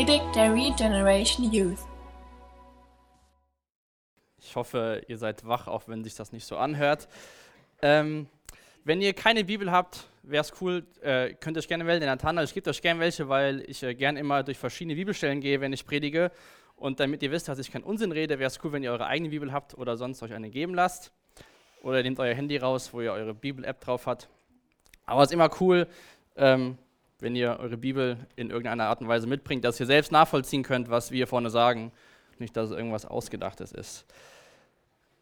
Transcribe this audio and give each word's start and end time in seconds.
Predigt 0.00 0.34
der 0.34 0.54
Regeneration 0.54 1.52
Youth. 1.52 1.80
Ich 4.38 4.56
hoffe, 4.56 5.02
ihr 5.08 5.18
seid 5.18 5.46
wach, 5.46 5.68
auch 5.68 5.88
wenn 5.88 6.02
sich 6.04 6.14
das 6.14 6.32
nicht 6.32 6.46
so 6.46 6.56
anhört. 6.56 7.06
Ähm, 7.82 8.26
wenn 8.84 9.02
ihr 9.02 9.12
keine 9.12 9.44
Bibel 9.44 9.70
habt, 9.70 10.06
wäre 10.22 10.40
es 10.40 10.54
cool, 10.62 10.86
äh, 11.02 11.34
könnt 11.34 11.58
ihr 11.58 11.58
euch 11.58 11.68
gerne 11.68 11.84
melden 11.84 12.18
Tanne. 12.18 12.42
Ich 12.44 12.54
gebe 12.54 12.70
euch 12.70 12.80
gerne 12.80 12.98
welche, 12.98 13.28
weil 13.28 13.62
ich 13.68 13.82
äh, 13.82 13.94
gerne 13.94 14.18
immer 14.20 14.42
durch 14.42 14.56
verschiedene 14.56 14.94
Bibelstellen 14.94 15.42
gehe, 15.42 15.60
wenn 15.60 15.74
ich 15.74 15.84
predige. 15.84 16.32
Und 16.76 16.98
damit 16.98 17.22
ihr 17.22 17.30
wisst, 17.30 17.48
dass 17.48 17.58
ich 17.58 17.70
keinen 17.70 17.84
Unsinn 17.84 18.10
rede, 18.10 18.38
wäre 18.38 18.48
es 18.48 18.58
cool, 18.64 18.72
wenn 18.72 18.82
ihr 18.82 18.92
eure 18.92 19.06
eigene 19.06 19.28
Bibel 19.28 19.52
habt 19.52 19.76
oder 19.76 19.98
sonst 19.98 20.22
euch 20.22 20.32
eine 20.32 20.48
geben 20.48 20.72
lasst. 20.72 21.12
Oder 21.82 22.02
nehmt 22.02 22.18
euer 22.20 22.34
Handy 22.34 22.56
raus, 22.56 22.94
wo 22.94 23.02
ihr 23.02 23.12
eure 23.12 23.34
Bibel-App 23.34 23.82
drauf 23.82 24.06
habt. 24.06 24.30
Aber 25.04 25.20
es 25.20 25.28
ist 25.28 25.34
immer 25.34 25.50
cool, 25.60 25.86
ähm, 26.36 26.78
wenn 27.22 27.36
ihr 27.36 27.58
eure 27.60 27.76
Bibel 27.76 28.16
in 28.36 28.50
irgendeiner 28.50 28.84
Art 28.84 29.00
und 29.00 29.08
Weise 29.08 29.26
mitbringt, 29.26 29.64
dass 29.64 29.78
ihr 29.80 29.86
selbst 29.86 30.12
nachvollziehen 30.12 30.62
könnt, 30.62 30.90
was 30.90 31.10
wir 31.10 31.26
vorne 31.26 31.50
sagen. 31.50 31.92
Nicht, 32.38 32.56
dass 32.56 32.70
es 32.70 32.76
irgendwas 32.76 33.04
Ausgedachtes 33.04 33.72
ist. 33.72 34.06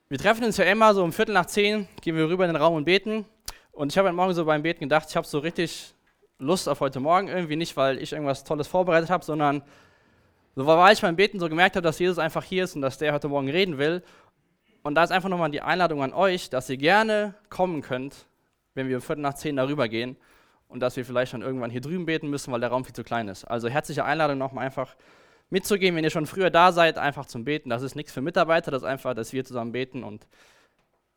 Wir 0.08 0.18
treffen 0.18 0.44
uns 0.44 0.56
ja 0.56 0.64
immer 0.64 0.94
so 0.94 1.02
um 1.02 1.12
Viertel 1.12 1.32
nach 1.32 1.46
zehn, 1.46 1.88
gehen 2.00 2.16
wir 2.16 2.28
rüber 2.28 2.44
in 2.44 2.52
den 2.52 2.62
Raum 2.62 2.74
und 2.74 2.84
beten. 2.84 3.24
Und 3.72 3.92
ich 3.92 3.98
habe 3.98 4.08
heute 4.08 4.16
Morgen 4.16 4.34
so 4.34 4.44
beim 4.44 4.62
Beten 4.62 4.80
gedacht, 4.80 5.06
ich 5.10 5.16
habe 5.16 5.26
so 5.26 5.38
richtig 5.38 5.94
Lust 6.38 6.68
auf 6.68 6.80
heute 6.80 7.00
Morgen 7.00 7.28
irgendwie, 7.28 7.56
nicht 7.56 7.76
weil 7.76 8.00
ich 8.00 8.12
irgendwas 8.12 8.44
Tolles 8.44 8.68
vorbereitet 8.68 9.10
habe, 9.10 9.24
sondern 9.24 9.62
so 10.54 10.66
weil 10.66 10.92
ich 10.92 11.00
beim 11.00 11.16
Beten 11.16 11.40
so 11.40 11.48
gemerkt 11.48 11.76
habe, 11.76 11.82
dass 11.82 11.98
Jesus 11.98 12.18
einfach 12.18 12.44
hier 12.44 12.64
ist 12.64 12.76
und 12.76 12.82
dass 12.82 12.98
der 12.98 13.12
heute 13.12 13.28
Morgen 13.28 13.50
reden 13.50 13.78
will. 13.78 14.02
Und 14.82 14.94
da 14.94 15.02
ist 15.02 15.10
einfach 15.10 15.28
nochmal 15.28 15.50
die 15.50 15.60
Einladung 15.60 16.02
an 16.02 16.12
euch, 16.12 16.48
dass 16.50 16.70
ihr 16.70 16.76
gerne 16.76 17.34
kommen 17.50 17.82
könnt, 17.82 18.26
wenn 18.74 18.88
wir 18.88 18.96
um 18.96 19.02
Viertel 19.02 19.22
nach 19.22 19.34
zehn 19.34 19.56
darüber 19.56 19.88
gehen 19.88 20.16
und 20.68 20.80
dass 20.80 20.96
wir 20.96 21.04
vielleicht 21.04 21.32
dann 21.32 21.42
irgendwann 21.42 21.70
hier 21.70 21.80
drüben 21.80 22.06
beten 22.06 22.28
müssen, 22.28 22.52
weil 22.52 22.60
der 22.60 22.68
Raum 22.68 22.84
viel 22.84 22.94
zu 22.94 23.04
klein 23.04 23.28
ist. 23.28 23.44
Also 23.44 23.68
herzliche 23.68 24.04
Einladung 24.04 24.38
nochmal 24.38 24.66
einfach 24.66 24.94
mitzugehen, 25.50 25.96
wenn 25.96 26.04
ihr 26.04 26.10
schon 26.10 26.26
früher 26.26 26.50
da 26.50 26.72
seid, 26.72 26.98
einfach 26.98 27.26
zum 27.26 27.44
Beten. 27.44 27.70
Das 27.70 27.82
ist 27.82 27.96
nichts 27.96 28.12
für 28.12 28.20
Mitarbeiter, 28.20 28.70
das 28.70 28.82
ist 28.82 28.88
einfach, 28.88 29.14
dass 29.14 29.32
wir 29.32 29.44
zusammen 29.44 29.72
beten 29.72 30.04
und 30.04 30.26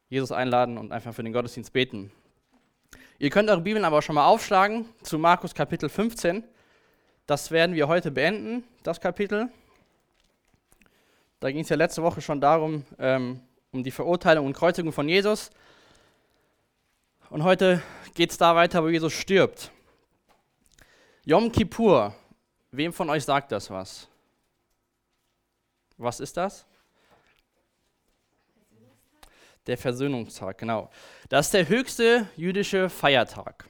Jesus 0.10 0.32
einladen 0.32 0.78
und 0.78 0.92
einfach 0.92 1.14
für 1.14 1.24
den 1.24 1.34
Gottesdienst 1.34 1.74
beten. 1.74 2.12
Ihr 3.20 3.30
könnt 3.30 3.50
eure 3.50 3.62
Bibeln 3.62 3.86
aber 3.86 4.02
schon 4.02 4.16
mal 4.16 4.26
aufschlagen 4.26 4.86
zu 5.04 5.20
Markus 5.20 5.54
Kapitel 5.54 5.90
15. 5.90 6.44
Das 7.28 7.52
werden 7.52 7.76
wir 7.76 7.88
heute 7.88 8.10
beenden, 8.12 8.64
das 8.84 9.00
Kapitel. 9.00 9.50
Da 11.40 11.52
ging 11.52 11.62
es 11.62 11.70
ja 11.70 11.76
letzte 11.76 12.04
Woche 12.04 12.22
schon 12.22 12.42
darum, 12.42 12.84
ähm, 13.00 13.42
um 13.72 13.84
die 13.84 13.92
Verurteilung 13.92 14.48
und 14.48 14.54
Kreuzigung 14.54 14.92
von 14.92 15.08
Jesus. 15.08 15.52
Und 17.32 17.46
heute 17.46 17.82
geht 18.14 18.30
es 18.30 18.38
da 18.38 18.58
weiter, 18.58 18.84
wo 18.84 18.90
Jesus 18.90 19.14
stirbt. 19.14 19.72
Yom 21.24 21.50
Kippur, 21.50 22.14
wem 22.72 22.92
von 22.92 23.10
euch 23.10 23.24
sagt 23.24 23.54
das 23.54 23.70
was? 23.70 24.10
Was 25.96 26.20
ist 26.20 26.36
das? 26.36 26.66
Der 29.66 29.78
Versöhnungstag, 29.78 30.58
genau. 30.58 30.90
Das 31.30 31.46
ist 31.46 31.54
der 31.54 31.70
höchste 31.70 32.28
jüdische 32.36 32.90
Feiertag. 32.90 33.66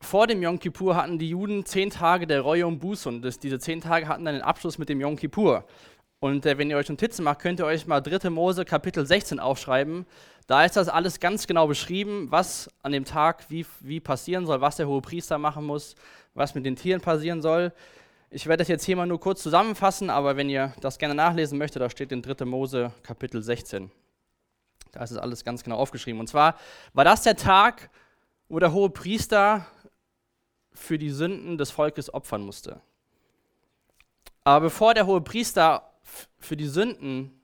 Vor 0.00 0.26
dem 0.26 0.42
Yom 0.42 0.58
Kippur 0.58 0.96
hatten 0.96 1.18
die 1.18 1.28
Juden 1.28 1.66
zehn 1.66 1.90
Tage 1.90 2.26
der 2.26 2.40
Reue 2.40 2.66
und 2.66 2.78
Buße 2.78 3.06
und 3.10 3.20
das, 3.20 3.38
diese 3.38 3.58
zehn 3.58 3.82
Tage 3.82 4.08
hatten 4.08 4.24
dann 4.24 4.36
den 4.36 4.42
Abschluss 4.42 4.78
mit 4.78 4.88
dem 4.88 5.02
Yom 5.02 5.16
Kippur. 5.16 5.66
Und 6.24 6.46
äh, 6.46 6.56
wenn 6.56 6.70
ihr 6.70 6.78
euch 6.78 6.88
Notizen 6.88 7.22
macht, 7.22 7.40
könnt 7.40 7.60
ihr 7.60 7.66
euch 7.66 7.86
mal 7.86 8.00
3. 8.00 8.30
Mose 8.30 8.64
Kapitel 8.64 9.04
16 9.04 9.38
aufschreiben. 9.38 10.06
Da 10.46 10.64
ist 10.64 10.76
das 10.76 10.88
alles 10.88 11.20
ganz 11.20 11.46
genau 11.46 11.66
beschrieben, 11.66 12.30
was 12.30 12.68
an 12.82 12.92
dem 12.92 13.04
Tag 13.04 13.46
wie, 13.48 13.64
wie 13.80 14.00
passieren 14.00 14.46
soll, 14.46 14.60
was 14.60 14.76
der 14.76 14.86
hohe 14.86 15.00
Priester 15.00 15.38
machen 15.38 15.64
muss, 15.64 15.94
was 16.34 16.54
mit 16.54 16.66
den 16.66 16.76
Tieren 16.76 17.00
passieren 17.00 17.40
soll. 17.40 17.72
Ich 18.28 18.46
werde 18.46 18.60
das 18.62 18.68
jetzt 18.68 18.84
hier 18.84 18.96
mal 18.96 19.06
nur 19.06 19.20
kurz 19.20 19.42
zusammenfassen, 19.42 20.10
aber 20.10 20.36
wenn 20.36 20.50
ihr 20.50 20.74
das 20.80 20.98
gerne 20.98 21.14
nachlesen 21.14 21.56
möchtet, 21.56 21.80
da 21.80 21.88
steht 21.88 22.12
in 22.12 22.20
3. 22.20 22.44
Mose 22.44 22.92
Kapitel 23.02 23.42
16. 23.42 23.90
Da 24.92 25.02
ist 25.02 25.12
es 25.12 25.18
alles 25.18 25.44
ganz 25.44 25.64
genau 25.64 25.76
aufgeschrieben. 25.76 26.20
Und 26.20 26.26
zwar 26.26 26.58
war 26.92 27.04
das 27.04 27.22
der 27.22 27.36
Tag, 27.36 27.90
wo 28.48 28.58
der 28.58 28.72
hohe 28.72 28.90
Priester 28.90 29.66
für 30.72 30.98
die 30.98 31.10
Sünden 31.10 31.56
des 31.56 31.70
Volkes 31.70 32.12
opfern 32.12 32.42
musste. 32.42 32.80
Aber 34.42 34.66
bevor 34.66 34.92
der 34.92 35.06
hohe 35.06 35.22
Priester 35.22 35.90
für 36.38 36.56
die 36.56 36.66
Sünden 36.66 37.40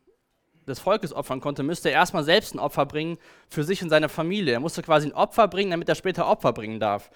des 0.66 0.78
Volkes 0.78 1.12
opfern 1.12 1.40
konnte, 1.40 1.62
müsste 1.62 1.88
er 1.90 1.96
erstmal 1.96 2.24
selbst 2.24 2.54
ein 2.54 2.58
Opfer 2.58 2.86
bringen 2.86 3.18
für 3.48 3.64
sich 3.64 3.82
und 3.82 3.90
seine 3.90 4.08
Familie. 4.08 4.52
Er 4.52 4.60
musste 4.60 4.82
quasi 4.82 5.08
ein 5.08 5.14
Opfer 5.14 5.48
bringen, 5.48 5.70
damit 5.70 5.88
er 5.88 5.94
später 5.94 6.26
Opfer 6.26 6.52
bringen 6.52 6.80
darf. 6.80 7.10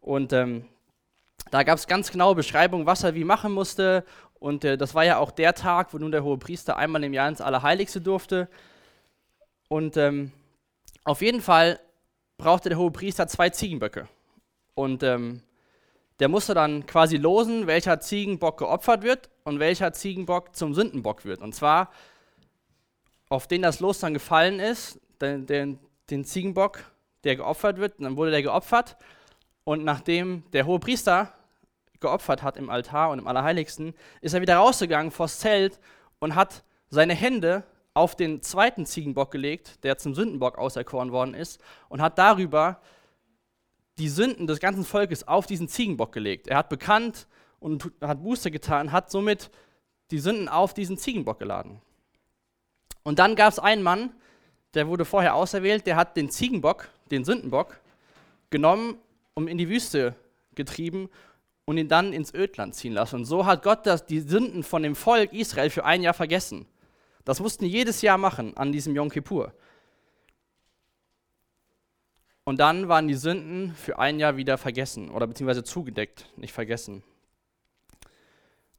Und 0.00 0.32
ähm, 0.32 0.64
da 1.50 1.62
gab 1.62 1.78
es 1.78 1.86
ganz 1.86 2.10
genaue 2.10 2.34
Beschreibungen, 2.34 2.86
was 2.86 3.04
er 3.04 3.14
wie 3.14 3.24
machen 3.24 3.52
musste. 3.52 4.04
Und 4.38 4.64
äh, 4.64 4.76
das 4.76 4.94
war 4.94 5.04
ja 5.04 5.18
auch 5.18 5.30
der 5.30 5.54
Tag, 5.54 5.92
wo 5.92 5.98
nun 5.98 6.12
der 6.12 6.24
hohe 6.24 6.38
Priester 6.38 6.76
einmal 6.76 7.02
im 7.04 7.12
Jahr 7.12 7.28
ins 7.28 7.40
Allerheiligste 7.40 8.00
durfte. 8.00 8.48
Und 9.68 9.96
ähm, 9.96 10.32
auf 11.04 11.22
jeden 11.22 11.40
Fall 11.40 11.80
brauchte 12.36 12.68
der 12.68 12.78
hohe 12.78 12.90
Priester 12.90 13.26
zwei 13.26 13.50
Ziegenböcke. 13.50 14.08
Und 14.74 15.02
ähm, 15.02 15.42
der 16.20 16.28
musste 16.28 16.54
dann 16.54 16.86
quasi 16.86 17.16
losen, 17.16 17.66
welcher 17.66 18.00
Ziegenbock 18.00 18.58
geopfert 18.58 19.02
wird 19.02 19.28
und 19.44 19.60
welcher 19.60 19.92
Ziegenbock 19.92 20.54
zum 20.54 20.74
Sündenbock 20.74 21.24
wird. 21.24 21.42
Und 21.42 21.54
zwar 21.54 21.90
auf 23.28 23.46
den 23.46 23.62
das 23.62 23.80
Los 23.80 24.00
dann 24.00 24.14
gefallen 24.14 24.60
ist, 24.60 25.00
den, 25.20 25.46
den, 25.46 25.78
den 26.10 26.24
Ziegenbock, 26.24 26.80
der 27.24 27.36
geopfert 27.36 27.78
wird, 27.78 28.00
dann 28.00 28.16
wurde 28.16 28.30
der 28.30 28.42
geopfert. 28.42 28.96
Und 29.64 29.84
nachdem 29.84 30.44
der 30.52 30.66
hohe 30.66 30.78
Priester 30.78 31.32
geopfert 32.00 32.42
hat 32.42 32.56
im 32.56 32.70
Altar 32.70 33.10
und 33.10 33.18
im 33.18 33.26
Allerheiligsten, 33.26 33.94
ist 34.20 34.34
er 34.34 34.40
wieder 34.40 34.56
rausgegangen 34.56 35.10
vors 35.10 35.40
Zelt 35.40 35.78
und 36.20 36.34
hat 36.34 36.64
seine 36.88 37.14
Hände 37.14 37.64
auf 37.92 38.14
den 38.14 38.42
zweiten 38.42 38.86
Ziegenbock 38.86 39.30
gelegt, 39.30 39.82
der 39.84 39.98
zum 39.98 40.14
Sündenbock 40.14 40.56
auserkoren 40.56 41.12
worden 41.12 41.34
ist, 41.34 41.60
und 41.88 42.00
hat 42.00 42.16
darüber 42.16 42.80
die 43.98 44.08
Sünden 44.08 44.46
des 44.46 44.60
ganzen 44.60 44.84
Volkes 44.84 45.26
auf 45.26 45.46
diesen 45.46 45.68
Ziegenbock 45.68 46.12
gelegt. 46.12 46.46
Er 46.46 46.58
hat 46.58 46.68
bekannt 46.68 47.26
und 47.58 47.90
hat 48.00 48.22
Buße 48.22 48.50
getan, 48.50 48.92
hat 48.92 49.10
somit 49.10 49.50
die 50.12 50.20
Sünden 50.20 50.48
auf 50.48 50.72
diesen 50.72 50.96
Ziegenbock 50.96 51.40
geladen. 51.40 51.82
Und 53.02 53.18
dann 53.18 53.36
gab 53.36 53.52
es 53.52 53.58
einen 53.58 53.82
Mann, 53.82 54.10
der 54.74 54.88
wurde 54.88 55.04
vorher 55.04 55.34
auserwählt, 55.34 55.86
der 55.86 55.96
hat 55.96 56.16
den 56.16 56.30
Ziegenbock, 56.30 56.88
den 57.10 57.24
Sündenbock, 57.24 57.80
genommen, 58.50 58.98
um 59.34 59.48
in 59.48 59.58
die 59.58 59.68
Wüste 59.68 60.14
getrieben 60.54 61.08
und 61.64 61.78
ihn 61.78 61.88
dann 61.88 62.12
ins 62.12 62.34
Ödland 62.34 62.74
ziehen 62.74 62.92
lassen. 62.92 63.16
Und 63.16 63.24
so 63.24 63.46
hat 63.46 63.62
Gott 63.62 63.86
das, 63.86 64.06
die 64.06 64.20
Sünden 64.20 64.62
von 64.62 64.82
dem 64.82 64.96
Volk 64.96 65.32
Israel 65.32 65.70
für 65.70 65.84
ein 65.84 66.02
Jahr 66.02 66.14
vergessen. 66.14 66.66
Das 67.24 67.40
mussten 67.40 67.64
die 67.64 67.70
jedes 67.70 68.00
Jahr 68.02 68.18
machen 68.18 68.56
an 68.56 68.72
diesem 68.72 68.94
Yom 68.94 69.10
Kippur. 69.10 69.52
Und 72.44 72.58
dann 72.58 72.88
waren 72.88 73.06
die 73.06 73.14
Sünden 73.14 73.74
für 73.74 73.98
ein 73.98 74.18
Jahr 74.18 74.38
wieder 74.38 74.56
vergessen 74.56 75.10
oder 75.10 75.26
beziehungsweise 75.26 75.62
zugedeckt, 75.62 76.24
nicht 76.36 76.54
vergessen. 76.54 77.02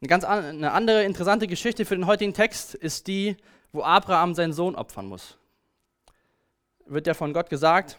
Eine 0.01 0.07
ganz 0.07 0.23
an, 0.23 0.43
eine 0.43 0.71
andere 0.71 1.03
interessante 1.03 1.45
Geschichte 1.45 1.85
für 1.85 1.95
den 1.95 2.07
heutigen 2.07 2.33
Text 2.33 2.73
ist 2.73 3.05
die 3.05 3.37
wo 3.71 3.83
Abraham 3.83 4.33
seinen 4.33 4.53
Sohn 4.53 4.75
opfern 4.75 5.07
muss. 5.07 5.37
Wird 6.85 7.07
ja 7.07 7.13
von 7.13 7.33
Gott 7.33 7.49
gesagt, 7.49 7.97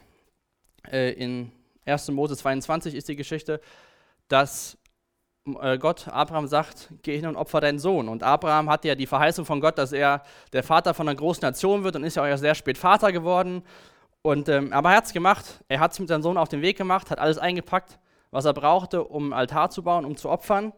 äh, 0.90 1.12
in 1.12 1.52
1. 1.86 2.08
Mose 2.08 2.36
22 2.36 2.94
ist 2.94 3.08
die 3.08 3.16
Geschichte, 3.16 3.60
dass 4.28 4.76
äh, 5.60 5.78
Gott 5.78 6.08
Abraham 6.08 6.46
sagt, 6.46 6.88
geh 7.02 7.16
hin 7.16 7.26
und 7.26 7.36
opfer 7.36 7.60
deinen 7.60 7.78
Sohn. 7.78 8.08
Und 8.08 8.22
Abraham 8.22 8.68
hatte 8.68 8.88
ja 8.88 8.94
die 8.94 9.06
Verheißung 9.06 9.44
von 9.44 9.60
Gott, 9.60 9.78
dass 9.78 9.92
er 9.92 10.22
der 10.52 10.62
Vater 10.62 10.94
von 10.94 11.08
einer 11.08 11.16
großen 11.16 11.42
Nation 11.42 11.84
wird 11.84 11.96
und 11.96 12.04
ist 12.04 12.16
ja 12.16 12.32
auch 12.32 12.38
sehr 12.38 12.54
spät 12.54 12.78
Vater 12.78 13.12
geworden. 13.12 13.62
Und, 14.22 14.48
ähm, 14.48 14.72
aber 14.72 14.90
er 14.90 14.96
hat 14.96 15.06
es 15.06 15.12
gemacht, 15.12 15.64
er 15.68 15.80
hat 15.80 15.92
es 15.92 15.98
mit 15.98 16.08
seinem 16.08 16.22
Sohn 16.22 16.36
auf 16.36 16.48
den 16.48 16.60
Weg 16.62 16.76
gemacht, 16.76 17.10
hat 17.10 17.18
alles 17.18 17.38
eingepackt, 17.38 17.98
was 18.30 18.44
er 18.44 18.52
brauchte, 18.52 19.04
um 19.04 19.24
einen 19.24 19.32
Altar 19.32 19.70
zu 19.70 19.82
bauen, 19.82 20.04
um 20.04 20.16
zu 20.16 20.28
opfern. 20.28 20.72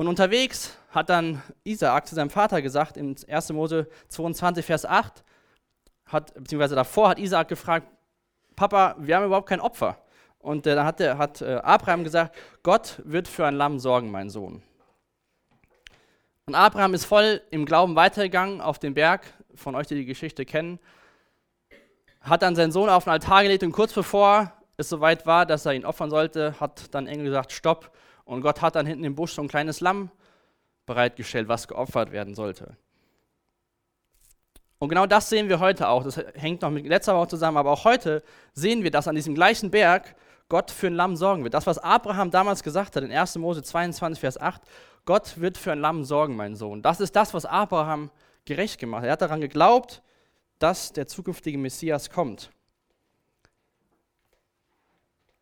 Und 0.00 0.08
unterwegs 0.08 0.78
hat 0.92 1.10
dann 1.10 1.42
Isaak 1.62 2.08
zu 2.08 2.14
seinem 2.14 2.30
Vater 2.30 2.62
gesagt, 2.62 2.96
in 2.96 3.16
1. 3.28 3.52
Mose 3.52 3.86
22, 4.08 4.64
Vers 4.64 4.86
8, 4.86 5.22
hat, 6.06 6.32
beziehungsweise 6.32 6.74
davor 6.74 7.10
hat 7.10 7.18
Isaak 7.18 7.48
gefragt, 7.48 7.86
Papa, 8.56 8.96
wir 8.98 9.14
haben 9.14 9.26
überhaupt 9.26 9.50
kein 9.50 9.60
Opfer. 9.60 9.98
Und 10.38 10.66
äh, 10.66 10.74
dann 10.74 10.86
hat, 10.86 11.00
der, 11.00 11.18
hat 11.18 11.42
äh, 11.42 11.56
Abraham 11.56 12.02
gesagt, 12.02 12.34
Gott 12.62 13.02
wird 13.04 13.28
für 13.28 13.44
ein 13.44 13.56
Lamm 13.56 13.78
sorgen, 13.78 14.10
mein 14.10 14.30
Sohn. 14.30 14.62
Und 16.46 16.54
Abraham 16.54 16.94
ist 16.94 17.04
voll 17.04 17.42
im 17.50 17.66
Glauben 17.66 17.94
weitergegangen 17.94 18.62
auf 18.62 18.78
den 18.78 18.94
Berg, 18.94 19.26
von 19.54 19.74
euch, 19.74 19.86
die 19.86 19.96
die 19.96 20.06
Geschichte 20.06 20.46
kennen, 20.46 20.78
hat 22.22 22.40
dann 22.40 22.56
seinen 22.56 22.72
Sohn 22.72 22.88
auf 22.88 23.04
den 23.04 23.10
Altar 23.10 23.42
gelegt 23.42 23.64
und 23.64 23.72
kurz 23.72 23.92
bevor 23.92 24.50
es 24.78 24.88
soweit 24.88 25.26
war, 25.26 25.44
dass 25.44 25.66
er 25.66 25.74
ihn 25.74 25.84
opfern 25.84 26.08
sollte, 26.08 26.58
hat 26.58 26.94
dann 26.94 27.06
Engel 27.06 27.26
gesagt, 27.26 27.52
stopp, 27.52 27.90
und 28.30 28.42
Gott 28.42 28.62
hat 28.62 28.76
dann 28.76 28.86
hinten 28.86 29.02
im 29.02 29.16
Busch 29.16 29.32
so 29.32 29.42
ein 29.42 29.48
kleines 29.48 29.80
Lamm 29.80 30.08
bereitgestellt, 30.86 31.48
was 31.48 31.66
geopfert 31.66 32.12
werden 32.12 32.36
sollte. 32.36 32.76
Und 34.78 34.88
genau 34.88 35.04
das 35.04 35.28
sehen 35.28 35.48
wir 35.48 35.58
heute 35.58 35.88
auch. 35.88 36.04
Das 36.04 36.16
hängt 36.34 36.62
noch 36.62 36.70
mit 36.70 36.86
letzter 36.86 37.16
Woche 37.16 37.26
zusammen, 37.26 37.56
aber 37.56 37.72
auch 37.72 37.84
heute 37.84 38.22
sehen 38.52 38.84
wir, 38.84 38.92
dass 38.92 39.08
an 39.08 39.16
diesem 39.16 39.34
gleichen 39.34 39.72
Berg 39.72 40.14
Gott 40.48 40.70
für 40.70 40.86
ein 40.86 40.94
Lamm 40.94 41.16
sorgen 41.16 41.42
wird. 41.42 41.54
Das, 41.54 41.66
was 41.66 41.78
Abraham 41.78 42.30
damals 42.30 42.62
gesagt 42.62 42.94
hat 42.94 43.02
in 43.02 43.10
1. 43.10 43.34
Mose 43.36 43.64
22, 43.64 44.20
Vers 44.20 44.40
8, 44.40 44.62
Gott 45.06 45.40
wird 45.40 45.58
für 45.58 45.72
ein 45.72 45.80
Lamm 45.80 46.04
sorgen, 46.04 46.36
mein 46.36 46.54
Sohn. 46.54 46.82
Das 46.82 47.00
ist 47.00 47.16
das, 47.16 47.34
was 47.34 47.44
Abraham 47.44 48.12
gerecht 48.44 48.78
gemacht 48.78 49.00
hat. 49.00 49.08
Er 49.08 49.12
hat 49.14 49.22
daran 49.22 49.40
geglaubt, 49.40 50.04
dass 50.60 50.92
der 50.92 51.08
zukünftige 51.08 51.58
Messias 51.58 52.10
kommt. 52.10 52.52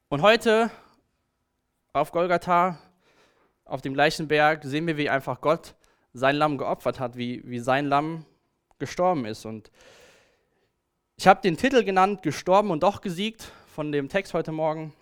Und 0.08 0.22
heute 0.22 0.70
auf 2.00 2.12
Golgatha, 2.12 2.78
auf 3.64 3.82
dem 3.82 3.94
gleichen 3.94 4.28
Berg, 4.28 4.64
sehen 4.64 4.86
wir, 4.86 4.96
wie 4.96 5.10
einfach 5.10 5.40
Gott 5.40 5.74
sein 6.12 6.36
Lamm 6.36 6.58
geopfert 6.58 7.00
hat, 7.00 7.16
wie, 7.16 7.42
wie 7.44 7.58
sein 7.58 7.86
Lamm 7.86 8.24
gestorben 8.78 9.24
ist. 9.24 9.44
Und 9.44 9.70
ich 11.16 11.26
habe 11.26 11.40
den 11.42 11.56
Titel 11.56 11.84
genannt, 11.84 12.22
Gestorben 12.22 12.70
und 12.70 12.82
doch 12.82 13.00
gesiegt, 13.00 13.52
von 13.74 13.92
dem 13.92 14.08
Text 14.08 14.34
heute 14.34 14.52
Morgen. 14.52 14.92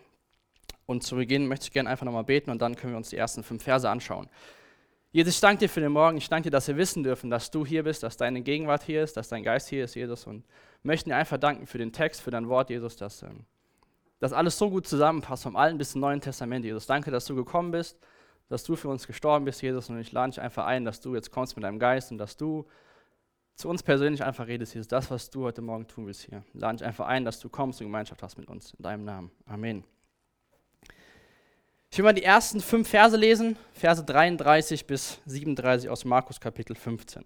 Und 0.86 1.02
zu 1.02 1.16
Beginn 1.16 1.48
möchte 1.48 1.64
ich 1.64 1.72
gerne 1.72 1.90
einfach 1.90 2.06
nochmal 2.06 2.24
beten 2.24 2.50
und 2.50 2.62
dann 2.62 2.76
können 2.76 2.92
wir 2.92 2.98
uns 2.98 3.10
die 3.10 3.16
ersten 3.16 3.42
fünf 3.42 3.62
Verse 3.62 3.88
anschauen. 3.88 4.28
Jesus, 5.12 5.34
ich 5.34 5.40
danke 5.40 5.60
dir 5.60 5.68
für 5.68 5.80
den 5.80 5.92
Morgen. 5.92 6.18
Ich 6.18 6.28
danke 6.28 6.44
dir, 6.44 6.50
dass 6.50 6.68
wir 6.68 6.76
wissen 6.76 7.02
dürfen, 7.02 7.30
dass 7.30 7.50
du 7.50 7.64
hier 7.64 7.84
bist, 7.84 8.02
dass 8.02 8.16
deine 8.16 8.42
Gegenwart 8.42 8.82
hier 8.82 9.02
ist, 9.02 9.16
dass 9.16 9.28
dein 9.28 9.42
Geist 9.42 9.68
hier 9.68 9.84
ist, 9.84 9.94
Jesus. 9.94 10.26
Und 10.26 10.44
möchten 10.82 11.10
dir 11.10 11.16
einfach 11.16 11.38
danken 11.38 11.66
für 11.66 11.78
den 11.78 11.92
Text, 11.92 12.20
für 12.20 12.30
dein 12.30 12.48
Wort, 12.48 12.70
Jesus, 12.70 12.96
dass 12.96 13.22
ähm, 13.22 13.46
das 14.26 14.32
alles 14.32 14.58
so 14.58 14.70
gut 14.70 14.86
zusammenpasst, 14.86 15.44
vom 15.44 15.56
Alten 15.56 15.78
bis 15.78 15.92
zum 15.92 16.00
Neuen 16.00 16.20
Testament, 16.20 16.64
Jesus. 16.64 16.86
Danke, 16.86 17.10
dass 17.10 17.24
du 17.26 17.34
gekommen 17.34 17.70
bist, 17.70 17.98
dass 18.48 18.64
du 18.64 18.76
für 18.76 18.88
uns 18.88 19.06
gestorben 19.06 19.44
bist, 19.44 19.62
Jesus. 19.62 19.88
Und 19.88 19.98
ich 19.98 20.12
lade 20.12 20.32
dich 20.32 20.40
einfach 20.40 20.66
ein, 20.66 20.84
dass 20.84 21.00
du 21.00 21.14
jetzt 21.14 21.30
kommst 21.30 21.56
mit 21.56 21.64
deinem 21.64 21.78
Geist 21.78 22.10
und 22.10 22.18
dass 22.18 22.36
du 22.36 22.66
zu 23.54 23.68
uns 23.68 23.82
persönlich 23.82 24.22
einfach 24.24 24.46
redest, 24.46 24.74
Jesus. 24.74 24.88
Das, 24.88 25.10
was 25.10 25.30
du 25.30 25.44
heute 25.44 25.62
Morgen 25.62 25.86
tun 25.86 26.06
willst 26.06 26.22
hier. 26.22 26.42
Lade 26.52 26.78
dich 26.78 26.86
einfach 26.86 27.06
ein, 27.06 27.24
dass 27.24 27.40
du 27.40 27.48
kommst 27.48 27.80
und 27.80 27.86
Gemeinschaft 27.86 28.22
hast 28.22 28.36
mit 28.36 28.48
uns. 28.48 28.74
In 28.74 28.82
deinem 28.82 29.04
Namen. 29.04 29.30
Amen. 29.46 29.84
Ich 31.90 31.98
will 31.98 32.04
mal 32.04 32.12
die 32.12 32.24
ersten 32.24 32.60
fünf 32.60 32.88
Verse 32.88 33.16
lesen, 33.16 33.56
Verse 33.72 34.04
33 34.04 34.86
bis 34.86 35.20
37 35.26 35.88
aus 35.88 36.04
Markus 36.04 36.40
Kapitel 36.40 36.74
15. 36.74 37.24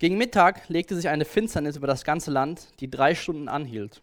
Gegen 0.00 0.16
Mittag 0.16 0.66
legte 0.70 0.96
sich 0.96 1.10
eine 1.10 1.26
Finsternis 1.26 1.76
über 1.76 1.86
das 1.86 2.04
ganze 2.04 2.30
Land, 2.30 2.68
die 2.80 2.90
drei 2.90 3.14
Stunden 3.14 3.48
anhielt. 3.48 4.00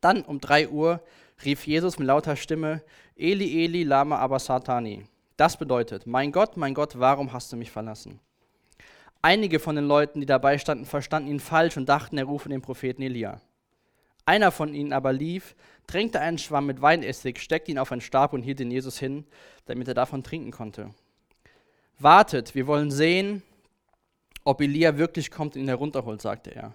Dann 0.00 0.22
um 0.22 0.40
drei 0.40 0.70
Uhr 0.70 1.02
rief 1.44 1.66
Jesus 1.66 1.98
mit 1.98 2.08
lauter 2.08 2.34
Stimme, 2.34 2.82
Eli, 3.14 3.62
Eli, 3.62 3.82
lama 3.82 4.16
abasatani. 4.16 5.04
Das 5.36 5.58
bedeutet, 5.58 6.06
mein 6.06 6.32
Gott, 6.32 6.56
mein 6.56 6.72
Gott, 6.72 6.98
warum 6.98 7.34
hast 7.34 7.52
du 7.52 7.58
mich 7.58 7.70
verlassen? 7.70 8.20
Einige 9.20 9.60
von 9.60 9.76
den 9.76 9.84
Leuten, 9.84 10.20
die 10.20 10.26
dabei 10.26 10.56
standen, 10.56 10.86
verstanden 10.86 11.28
ihn 11.28 11.40
falsch 11.40 11.76
und 11.76 11.90
dachten, 11.90 12.16
er 12.16 12.24
rufe 12.24 12.48
den 12.48 12.62
Propheten 12.62 13.02
Elia. 13.02 13.42
Einer 14.24 14.50
von 14.50 14.72
ihnen 14.72 14.94
aber 14.94 15.12
lief, 15.12 15.54
drängte 15.86 16.20
einen 16.20 16.38
Schwamm 16.38 16.64
mit 16.64 16.80
Weinessig, 16.80 17.38
steckte 17.38 17.70
ihn 17.70 17.78
auf 17.78 17.92
einen 17.92 18.00
Stab 18.00 18.32
und 18.32 18.40
hielt 18.40 18.60
den 18.60 18.70
Jesus 18.70 18.98
hin, 18.98 19.26
damit 19.66 19.88
er 19.88 19.94
davon 19.94 20.22
trinken 20.22 20.52
konnte. 20.52 20.88
Wartet, 21.98 22.54
wir 22.54 22.66
wollen 22.66 22.90
sehen, 22.90 23.42
ob 24.44 24.60
Elia 24.60 24.98
wirklich 24.98 25.30
kommt 25.30 25.56
und 25.56 25.62
ihn 25.62 25.68
herunterholt, 25.68 26.20
sagte 26.20 26.54
er. 26.54 26.74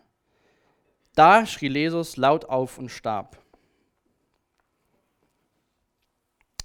Da 1.16 1.46
schrie 1.46 1.70
Jesus 1.70 2.18
laut 2.18 2.46
auf 2.46 2.78
und 2.78 2.90
starb. 2.90 3.38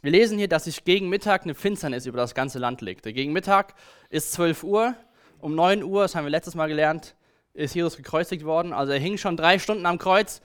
Wir 0.03 0.11
lesen 0.11 0.37
hier, 0.37 0.49
dass 0.49 0.65
sich 0.65 0.85
gegen 0.85 1.09
Mittag 1.09 1.45
eine 1.45 1.55
Finsternis 1.55 2.07
über 2.07 2.19
das 2.19 2.35
ganze 2.35 2.59
Land 2.59 2.81
legte. 2.81 3.13
Gegen 3.13 3.33
Mittag 3.33 3.75
ist 4.11 4.33
12 4.33 4.65
Uhr, 4.65 4.97
um 5.39 5.55
9 5.55 5.85
Uhr, 5.85 6.03
das 6.03 6.15
haben 6.15 6.25
wir 6.25 6.31
letztes 6.31 6.57
Mal 6.57 6.67
gelernt, 6.67 7.15
ist 7.55 7.75
Jesus 7.75 7.97
gekreuzigt 7.97 8.45
worden. 8.45 8.73
Also 8.73 8.93
er 8.93 8.99
hing 8.99 9.17
schon 9.17 9.37
drei 9.37 9.59
Stunden 9.59 9.87
am 9.87 9.99
Kreuz, 9.99 10.43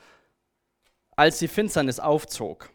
als 1.16 1.40
die 1.40 1.48
Finsternis 1.48 2.00
aufzog. 2.00 2.70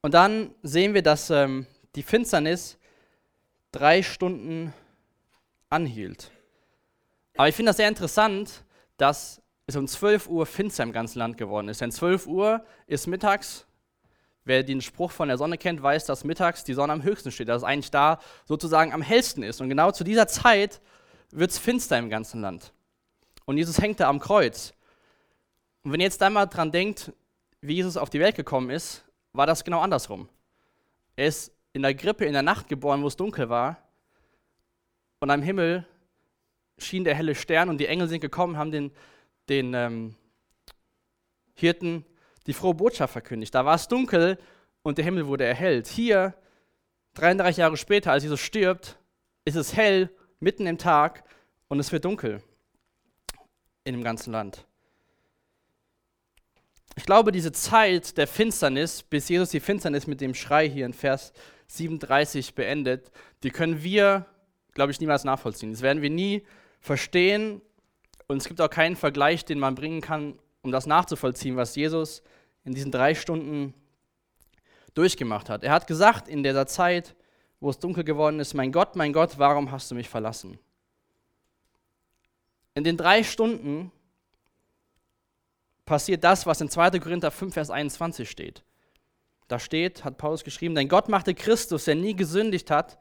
Und 0.00 0.14
dann 0.14 0.54
sehen 0.62 0.94
wir, 0.94 1.02
dass 1.02 1.30
ähm, 1.30 1.66
die 1.94 2.02
Finsternis 2.02 2.78
drei 3.74 4.02
Stunden 4.02 4.72
anhielt. 5.68 6.30
Aber 7.36 7.48
ich 7.48 7.56
finde 7.56 7.70
das 7.70 7.76
sehr 7.76 7.88
interessant, 7.88 8.64
dass 8.96 9.42
es 9.66 9.74
um 9.74 9.88
12 9.88 10.28
Uhr 10.28 10.46
finster 10.46 10.84
im 10.84 10.92
ganzen 10.92 11.18
Land 11.18 11.36
geworden 11.36 11.68
ist. 11.68 11.80
Denn 11.80 11.90
12 11.90 12.26
Uhr 12.26 12.64
ist 12.86 13.08
mittags, 13.08 13.66
wer 14.44 14.62
den 14.62 14.80
Spruch 14.80 15.10
von 15.10 15.26
der 15.28 15.38
Sonne 15.38 15.58
kennt, 15.58 15.82
weiß, 15.82 16.06
dass 16.06 16.22
mittags 16.22 16.62
die 16.62 16.74
Sonne 16.74 16.92
am 16.92 17.02
höchsten 17.02 17.32
steht, 17.32 17.48
dass 17.48 17.62
es 17.62 17.64
eigentlich 17.64 17.90
da 17.90 18.20
sozusagen 18.44 18.92
am 18.92 19.02
hellsten 19.02 19.42
ist. 19.42 19.60
Und 19.60 19.68
genau 19.68 19.90
zu 19.90 20.04
dieser 20.04 20.28
Zeit 20.28 20.80
wird 21.30 21.50
es 21.50 21.58
finster 21.58 21.98
im 21.98 22.10
ganzen 22.10 22.40
Land. 22.40 22.72
Und 23.44 23.58
Jesus 23.58 23.80
hängt 23.80 23.98
da 23.98 24.08
am 24.08 24.20
Kreuz. 24.20 24.72
Und 25.82 25.92
wenn 25.92 26.00
ihr 26.00 26.06
jetzt 26.06 26.22
einmal 26.22 26.46
dran 26.46 26.70
denkt, 26.70 27.12
wie 27.60 27.74
Jesus 27.74 27.96
auf 27.96 28.10
die 28.10 28.20
Welt 28.20 28.36
gekommen 28.36 28.70
ist, 28.70 29.04
war 29.32 29.46
das 29.46 29.64
genau 29.64 29.80
andersrum. 29.80 30.28
Er 31.16 31.26
ist 31.26 31.53
in 31.74 31.82
der 31.82 31.92
Grippe 31.92 32.24
in 32.24 32.32
der 32.32 32.42
Nacht 32.42 32.68
geboren, 32.68 33.02
wo 33.02 33.08
es 33.08 33.16
dunkel 33.16 33.50
war. 33.50 33.76
Und 35.20 35.30
am 35.30 35.42
Himmel 35.42 35.86
schien 36.78 37.04
der 37.04 37.14
helle 37.14 37.34
Stern 37.34 37.68
und 37.68 37.78
die 37.78 37.86
Engel 37.86 38.08
sind 38.08 38.20
gekommen, 38.20 38.56
haben 38.56 38.70
den, 38.70 38.92
den 39.48 39.74
ähm, 39.74 40.14
Hirten 41.54 42.06
die 42.46 42.52
frohe 42.52 42.74
Botschaft 42.74 43.12
verkündigt. 43.12 43.54
Da 43.54 43.64
war 43.64 43.74
es 43.74 43.88
dunkel 43.88 44.38
und 44.82 44.98
der 44.98 45.04
Himmel 45.04 45.26
wurde 45.26 45.44
erhellt. 45.44 45.88
Hier, 45.88 46.34
33 47.14 47.58
Jahre 47.58 47.76
später, 47.76 48.12
als 48.12 48.22
Jesus 48.22 48.40
stirbt, 48.40 48.98
ist 49.44 49.56
es 49.56 49.76
hell, 49.76 50.10
mitten 50.40 50.66
im 50.66 50.78
Tag 50.78 51.24
und 51.68 51.80
es 51.80 51.90
wird 51.90 52.04
dunkel 52.04 52.42
in 53.84 53.94
dem 53.94 54.04
ganzen 54.04 54.32
Land. 54.32 54.66
Ich 56.96 57.04
glaube, 57.04 57.32
diese 57.32 57.50
Zeit 57.50 58.16
der 58.16 58.28
Finsternis, 58.28 59.02
bis 59.02 59.28
Jesus 59.28 59.50
die 59.50 59.60
Finsternis 59.60 60.06
mit 60.06 60.20
dem 60.20 60.34
Schrei 60.34 60.68
hier 60.68 60.86
in 60.86 60.92
Vers 60.92 61.32
37 61.68 62.54
beendet, 62.54 63.10
die 63.42 63.50
können 63.50 63.82
wir, 63.82 64.26
glaube 64.72 64.92
ich, 64.92 65.00
niemals 65.00 65.24
nachvollziehen. 65.24 65.72
Das 65.72 65.82
werden 65.82 66.02
wir 66.02 66.10
nie 66.10 66.44
verstehen 66.80 67.60
und 68.26 68.38
es 68.38 68.48
gibt 68.48 68.60
auch 68.60 68.70
keinen 68.70 68.96
Vergleich, 68.96 69.44
den 69.44 69.58
man 69.58 69.74
bringen 69.74 70.00
kann, 70.00 70.38
um 70.62 70.72
das 70.72 70.86
nachzuvollziehen, 70.86 71.56
was 71.56 71.76
Jesus 71.76 72.22
in 72.64 72.74
diesen 72.74 72.90
drei 72.90 73.14
Stunden 73.14 73.74
durchgemacht 74.94 75.50
hat. 75.50 75.64
Er 75.64 75.72
hat 75.72 75.86
gesagt 75.86 76.28
in 76.28 76.42
dieser 76.42 76.66
Zeit, 76.66 77.14
wo 77.60 77.70
es 77.70 77.78
dunkel 77.78 78.04
geworden 78.04 78.40
ist, 78.40 78.54
mein 78.54 78.72
Gott, 78.72 78.96
mein 78.96 79.12
Gott, 79.12 79.38
warum 79.38 79.70
hast 79.70 79.90
du 79.90 79.94
mich 79.94 80.08
verlassen? 80.08 80.58
In 82.74 82.84
den 82.84 82.96
drei 82.96 83.22
Stunden 83.22 83.92
passiert 85.84 86.24
das, 86.24 86.46
was 86.46 86.60
in 86.60 86.68
2. 86.68 86.98
Korinther 86.98 87.30
5, 87.30 87.54
Vers 87.54 87.70
21 87.70 88.28
steht. 88.28 88.64
Da 89.48 89.58
steht, 89.58 90.04
hat 90.04 90.18
Paulus 90.18 90.44
geschrieben, 90.44 90.74
denn 90.74 90.88
Gott 90.88 91.08
machte 91.08 91.34
Christus, 91.34 91.84
der 91.84 91.94
nie 91.94 92.16
gesündigt 92.16 92.70
hat, 92.70 92.98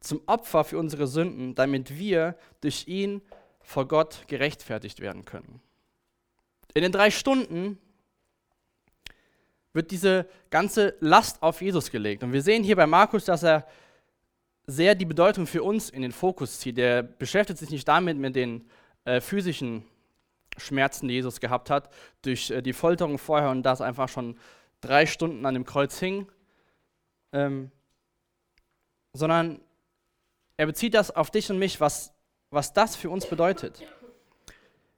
zum 0.00 0.20
Opfer 0.26 0.64
für 0.64 0.78
unsere 0.78 1.06
Sünden, 1.06 1.54
damit 1.54 1.98
wir 1.98 2.36
durch 2.60 2.86
ihn 2.86 3.22
vor 3.60 3.88
Gott 3.88 4.24
gerechtfertigt 4.28 5.00
werden 5.00 5.24
können. 5.24 5.60
In 6.74 6.82
den 6.82 6.92
drei 6.92 7.10
Stunden 7.10 7.78
wird 9.72 9.90
diese 9.90 10.26
ganze 10.50 10.94
Last 11.00 11.42
auf 11.42 11.60
Jesus 11.60 11.90
gelegt. 11.90 12.22
Und 12.22 12.32
wir 12.32 12.42
sehen 12.42 12.64
hier 12.64 12.76
bei 12.76 12.86
Markus, 12.86 13.24
dass 13.24 13.42
er 13.42 13.66
sehr 14.66 14.94
die 14.94 15.04
Bedeutung 15.04 15.46
für 15.46 15.62
uns 15.62 15.90
in 15.90 16.02
den 16.02 16.12
Fokus 16.12 16.60
zieht. 16.60 16.78
Er 16.78 17.02
beschäftigt 17.02 17.58
sich 17.58 17.70
nicht 17.70 17.88
damit 17.88 18.18
mit 18.18 18.36
den 18.36 18.68
äh, 19.04 19.20
physischen 19.20 19.84
Schmerzen, 20.56 21.08
die 21.08 21.14
Jesus 21.14 21.40
gehabt 21.40 21.70
hat, 21.70 21.90
durch 22.22 22.50
äh, 22.50 22.62
die 22.62 22.72
Folterung 22.72 23.18
vorher 23.18 23.50
und 23.50 23.62
das 23.62 23.80
einfach 23.80 24.08
schon 24.08 24.36
drei 24.80 25.06
Stunden 25.06 25.44
an 25.46 25.54
dem 25.54 25.64
Kreuz 25.64 25.98
hing, 25.98 26.30
ähm, 27.32 27.70
sondern 29.12 29.60
er 30.56 30.66
bezieht 30.66 30.94
das 30.94 31.10
auf 31.14 31.30
dich 31.30 31.50
und 31.50 31.58
mich, 31.58 31.80
was, 31.80 32.12
was 32.50 32.72
das 32.72 32.96
für 32.96 33.10
uns 33.10 33.26
bedeutet. 33.26 33.82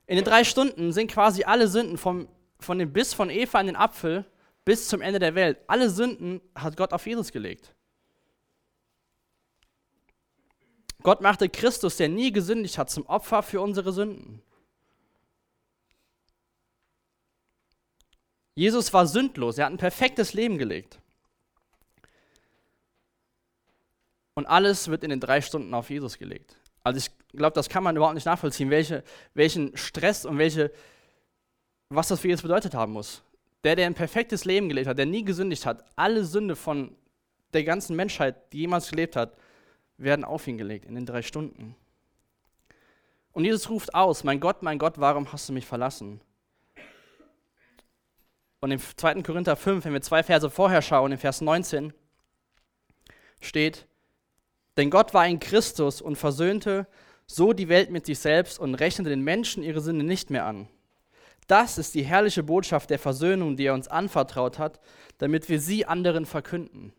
In 0.07 0.15
den 0.15 0.25
drei 0.25 0.43
Stunden 0.43 0.91
sind 0.91 1.09
quasi 1.09 1.43
alle 1.43 1.67
Sünden 1.67 1.97
vom, 1.97 2.27
von 2.59 2.79
dem 2.79 2.91
Biss 2.91 3.13
von 3.13 3.29
Eva 3.29 3.59
in 3.59 3.67
den 3.67 3.75
Apfel 3.75 4.25
bis 4.65 4.87
zum 4.87 5.01
Ende 5.01 5.19
der 5.19 5.35
Welt, 5.35 5.57
alle 5.67 5.89
Sünden 5.89 6.41
hat 6.55 6.77
Gott 6.77 6.93
auf 6.93 7.05
Jesus 7.05 7.31
gelegt. 7.31 7.73
Gott 11.03 11.21
machte 11.21 11.49
Christus, 11.49 11.97
der 11.97 12.09
nie 12.09 12.31
gesündigt 12.31 12.77
hat, 12.77 12.89
zum 12.89 13.05
Opfer 13.07 13.41
für 13.41 13.61
unsere 13.61 13.91
Sünden. 13.91 14.43
Jesus 18.55 18.91
war 18.93 19.07
sündlos, 19.07 19.57
er 19.57 19.65
hat 19.65 19.73
ein 19.73 19.77
perfektes 19.77 20.33
Leben 20.33 20.57
gelebt. 20.57 20.99
Und 24.33 24.45
alles 24.45 24.87
wird 24.87 25.03
in 25.03 25.09
den 25.09 25.19
drei 25.19 25.41
Stunden 25.41 25.73
auf 25.73 25.89
Jesus 25.89 26.17
gelegt. 26.17 26.55
Also 26.83 26.97
ich 26.97 27.11
glaube, 27.37 27.53
das 27.53 27.69
kann 27.69 27.83
man 27.83 27.95
überhaupt 27.95 28.15
nicht 28.15 28.25
nachvollziehen, 28.25 28.69
welche, 28.69 29.03
welchen 29.33 29.75
Stress 29.77 30.25
und 30.25 30.37
welche, 30.37 30.71
was 31.89 32.07
das 32.07 32.19
für 32.19 32.27
Jesus 32.27 32.41
bedeutet 32.41 32.73
haben 32.73 32.93
muss. 32.93 33.21
Der, 33.63 33.75
der 33.75 33.85
ein 33.85 33.93
perfektes 33.93 34.45
Leben 34.45 34.69
gelebt 34.69 34.87
hat, 34.87 34.97
der 34.97 35.05
nie 35.05 35.23
gesündigt 35.23 35.65
hat, 35.65 35.85
alle 35.95 36.25
Sünde 36.25 36.55
von 36.55 36.95
der 37.53 37.63
ganzen 37.63 37.95
Menschheit, 37.95 38.51
die 38.53 38.59
jemals 38.59 38.89
gelebt 38.89 39.15
hat, 39.15 39.37
werden 39.97 40.25
auf 40.25 40.47
ihn 40.47 40.57
gelegt 40.57 40.85
in 40.85 40.95
den 40.95 41.05
drei 41.05 41.21
Stunden. 41.21 41.75
Und 43.33 43.45
Jesus 43.45 43.69
ruft 43.69 43.93
aus, 43.93 44.23
mein 44.23 44.39
Gott, 44.39 44.63
mein 44.63 44.79
Gott, 44.79 44.95
warum 44.97 45.31
hast 45.31 45.47
du 45.47 45.53
mich 45.53 45.65
verlassen? 45.65 46.21
Und 48.61 48.71
im 48.71 48.79
2. 48.79 49.23
Korinther 49.23 49.55
5, 49.55 49.85
wenn 49.85 49.93
wir 49.93 50.01
zwei 50.01 50.21
Verse 50.21 50.49
vorher 50.49 50.83
schauen, 50.83 51.11
in 51.11 51.17
Vers 51.17 51.41
19, 51.41 51.93
steht, 53.41 53.87
denn 54.77 54.91
Gott 54.91 55.15
war 55.15 55.27
in 55.27 55.39
Christus 55.39 55.99
und 55.99 56.15
versöhnte 56.15 56.87
so 57.25 57.53
die 57.53 57.69
Welt 57.69 57.89
mit 57.89 58.05
sich 58.05 58.19
selbst 58.19 58.59
und 58.59 58.75
rechnete 58.75 59.09
den 59.09 59.23
Menschen 59.23 59.63
ihre 59.63 59.81
Sünde 59.81 60.05
nicht 60.05 60.29
mehr 60.29 60.45
an. 60.45 60.67
Das 61.47 61.79
ist 61.79 61.95
die 61.95 62.03
herrliche 62.03 62.43
Botschaft 62.43 62.91
der 62.91 62.99
Versöhnung, 62.99 63.57
die 63.57 63.65
er 63.65 63.73
uns 63.73 63.87
anvertraut 63.87 64.59
hat, 64.59 64.79
damit 65.17 65.49
wir 65.49 65.59
sie 65.59 65.85
anderen 65.85 66.25
verkünden. 66.25 66.93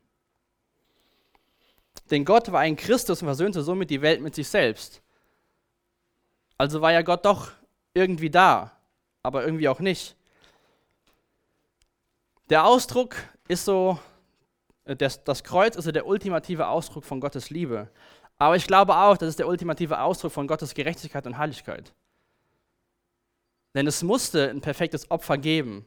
Denn 2.11 2.25
Gott 2.25 2.51
war 2.51 2.67
in 2.67 2.77
Christus 2.77 3.23
und 3.23 3.29
versöhnte 3.29 3.63
somit 3.63 3.89
die 3.89 4.03
Welt 4.03 4.21
mit 4.21 4.35
sich 4.35 4.49
selbst. 4.49 5.01
Also 6.59 6.81
war 6.81 6.93
ja 6.93 7.03
Gott 7.03 7.25
doch 7.25 7.53
irgendwie 7.95 8.31
da, 8.31 8.73
aber 9.23 9.45
irgendwie 9.45 9.69
auch 9.69 9.81
nicht. 9.81 10.17
Der 12.53 12.67
Ausdruck 12.67 13.17
ist 13.49 13.65
so, 13.65 13.99
äh, 14.85 14.95
das, 14.95 15.25
das 15.25 15.43
Kreuz 15.43 15.75
ist 15.75 15.87
so 15.87 15.91
der 15.91 16.07
ultimative 16.07 16.67
Ausdruck 16.69 17.03
von 17.03 17.19
Gottes 17.19 17.49
Liebe. 17.49 17.89
Aber 18.37 18.57
ich 18.57 18.67
glaube 18.67 18.95
auch, 18.95 19.17
das 19.17 19.31
ist 19.31 19.39
der 19.39 19.49
ultimative 19.49 19.99
Ausdruck 19.99 20.33
von 20.33 20.47
Gottes 20.47 20.75
Gerechtigkeit 20.75 21.27
und 21.27 21.39
Heiligkeit. 21.39 21.95
Denn 23.75 23.87
es 23.87 24.03
musste 24.03 24.51
ein 24.51 24.61
perfektes 24.61 25.11
Opfer 25.11 25.39
geben, 25.39 25.87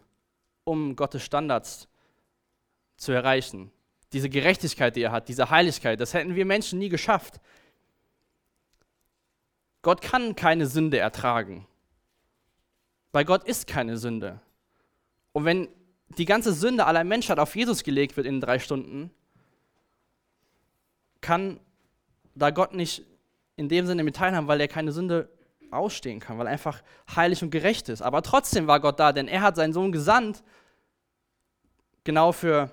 um 0.63 0.95
Gottes 0.95 1.21
Standards 1.21 1.87
zu 2.97 3.11
erreichen. 3.11 3.69
Diese 4.11 4.27
Gerechtigkeit, 4.27 4.95
die 4.95 5.03
er 5.03 5.11
hat, 5.11 5.29
diese 5.29 5.51
Heiligkeit, 5.51 5.99
das 5.99 6.15
hätten 6.15 6.33
wir 6.33 6.45
Menschen 6.47 6.79
nie 6.79 6.89
geschafft. 6.89 7.39
Gott 9.83 10.01
kann 10.01 10.35
keine 10.35 10.65
Sünde 10.65 10.97
ertragen. 10.97 11.67
Bei 13.11 13.23
Gott 13.23 13.43
ist 13.43 13.67
keine 13.67 13.97
Sünde. 13.97 14.41
Und 15.31 15.45
wenn 15.45 15.67
die 16.09 16.25
ganze 16.25 16.53
Sünde 16.53 16.85
aller 16.85 17.03
Menschheit 17.03 17.39
auf 17.39 17.55
Jesus 17.55 17.83
gelegt 17.83 18.15
wird 18.17 18.27
in 18.27 18.41
drei 18.41 18.59
Stunden, 18.59 19.11
kann 21.21 21.59
da 22.35 22.51
Gott 22.51 22.73
nicht 22.73 23.03
in 23.55 23.69
dem 23.69 23.87
Sinne 23.87 24.03
mit 24.03 24.15
teilhaben, 24.15 24.47
weil 24.47 24.61
er 24.61 24.67
keine 24.67 24.91
Sünde 24.91 25.29
ausstehen 25.71 26.19
kann, 26.19 26.37
weil 26.37 26.47
er 26.47 26.53
einfach 26.53 26.81
heilig 27.15 27.41
und 27.41 27.51
gerecht 27.51 27.89
ist. 27.89 28.01
Aber 28.01 28.21
trotzdem 28.21 28.67
war 28.67 28.79
Gott 28.79 28.99
da, 28.99 29.11
denn 29.11 29.27
er 29.27 29.41
hat 29.41 29.55
seinen 29.55 29.73
Sohn 29.73 29.91
gesandt, 29.91 30.43
genau 32.03 32.31
für, 32.31 32.71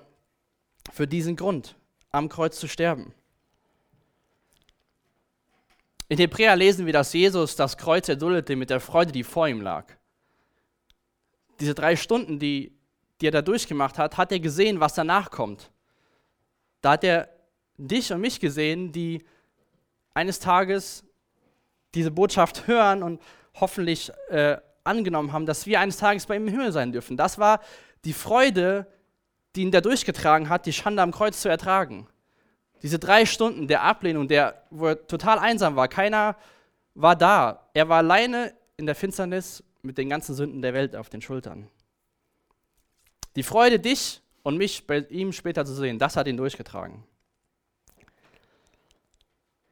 für 0.91 1.07
diesen 1.07 1.35
Grund, 1.35 1.75
am 2.11 2.29
Kreuz 2.29 2.59
zu 2.59 2.67
sterben. 2.67 3.13
In 6.09 6.17
Hebräer 6.17 6.55
lesen 6.55 6.85
wir, 6.85 6.93
dass 6.93 7.13
Jesus 7.13 7.55
das 7.55 7.77
Kreuz 7.77 8.07
erduldete 8.07 8.55
mit 8.55 8.69
der 8.69 8.79
Freude, 8.79 9.11
die 9.11 9.23
vor 9.23 9.47
ihm 9.47 9.61
lag. 9.61 9.91
Diese 11.59 11.73
drei 11.73 11.95
Stunden, 11.95 12.39
die, 12.39 12.77
die 13.23 13.27
er 13.27 13.31
da 13.31 13.41
durchgemacht 13.41 13.97
hat, 13.97 14.17
hat 14.17 14.33
er 14.33 14.39
gesehen, 14.41 14.81
was 14.81 14.95
danach 14.95 15.31
kommt. 15.31 15.71
Da 16.81 16.91
hat 16.91 17.05
er 17.05 17.29
dich 17.77 18.11
und 18.11 18.19
mich 18.19 18.41
gesehen, 18.41 18.91
die 18.91 19.23
eines 20.13 20.41
Tages 20.41 21.05
diese 21.95 22.11
Botschaft 22.11 22.67
hören 22.67 23.01
und 23.01 23.21
hoffentlich 23.53 24.11
äh, 24.27 24.57
angenommen 24.83 25.31
haben, 25.31 25.45
dass 25.45 25.65
wir 25.65 25.79
eines 25.79 25.95
Tages 25.95 26.25
bei 26.25 26.35
ihm 26.35 26.49
im 26.49 26.53
Himmel 26.53 26.73
sein 26.73 26.91
dürfen. 26.91 27.15
Das 27.15 27.39
war 27.39 27.61
die 28.03 28.11
Freude, 28.11 28.87
die 29.55 29.61
ihn 29.61 29.71
da 29.71 29.79
durchgetragen 29.79 30.49
hat, 30.49 30.65
die 30.65 30.73
Schande 30.73 31.01
am 31.01 31.11
Kreuz 31.11 31.39
zu 31.39 31.47
ertragen. 31.47 32.07
Diese 32.81 32.99
drei 32.99 33.25
Stunden 33.25 33.69
der 33.69 33.83
Ablehnung, 33.83 34.27
der, 34.27 34.65
wo 34.69 34.87
er 34.87 35.07
total 35.07 35.39
einsam 35.39 35.77
war, 35.77 35.87
keiner 35.87 36.35
war 36.93 37.15
da. 37.15 37.69
Er 37.73 37.87
war 37.87 37.99
alleine 37.99 38.53
in 38.75 38.85
der 38.85 38.95
Finsternis 38.95 39.63
mit 39.81 39.97
den 39.97 40.09
ganzen 40.09 40.35
Sünden 40.35 40.61
der 40.61 40.73
Welt 40.73 40.93
auf 40.93 41.07
den 41.07 41.21
Schultern. 41.21 41.69
Die 43.35 43.43
Freude, 43.43 43.79
dich 43.79 44.21
und 44.43 44.57
mich 44.57 44.85
bei 44.85 44.99
ihm 45.09 45.31
später 45.31 45.65
zu 45.65 45.73
sehen, 45.73 45.99
das 45.99 46.15
hat 46.15 46.27
ihn 46.27 46.37
durchgetragen. 46.37 47.03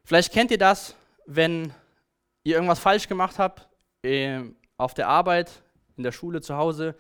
Vielleicht 0.03 0.33
kennt 0.33 0.51
ihr 0.51 0.57
das, 0.57 0.95
wenn 1.25 1.73
ihr 2.43 2.55
irgendwas 2.55 2.79
falsch 2.79 3.07
gemacht 3.07 3.37
habt, 3.39 3.67
äh, 4.03 4.41
auf 4.77 4.93
der 4.93 5.07
Arbeit, 5.07 5.51
in 5.95 6.03
der 6.03 6.11
Schule, 6.11 6.41
zu 6.41 6.55
Hause, 6.55 6.95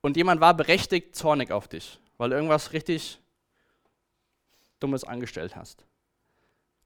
und 0.00 0.16
jemand 0.16 0.40
war 0.40 0.54
berechtigt 0.54 1.16
zornig 1.16 1.50
auf 1.52 1.68
dich, 1.68 1.98
weil 2.16 2.30
du 2.30 2.36
irgendwas 2.36 2.72
richtig 2.72 3.18
Dummes 4.80 5.04
angestellt 5.04 5.56
hast. 5.56 5.84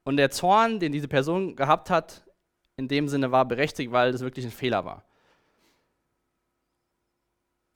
Und 0.04 0.16
der 0.16 0.30
Zorn, 0.30 0.80
den 0.80 0.92
diese 0.92 1.08
Person 1.08 1.56
gehabt 1.56 1.90
hat, 1.90 2.24
in 2.76 2.88
dem 2.88 3.08
Sinne 3.08 3.30
war 3.30 3.44
berechtigt, 3.44 3.92
weil 3.92 4.12
das 4.12 4.22
wirklich 4.22 4.44
ein 4.44 4.50
Fehler 4.50 4.84
war. 4.84 5.04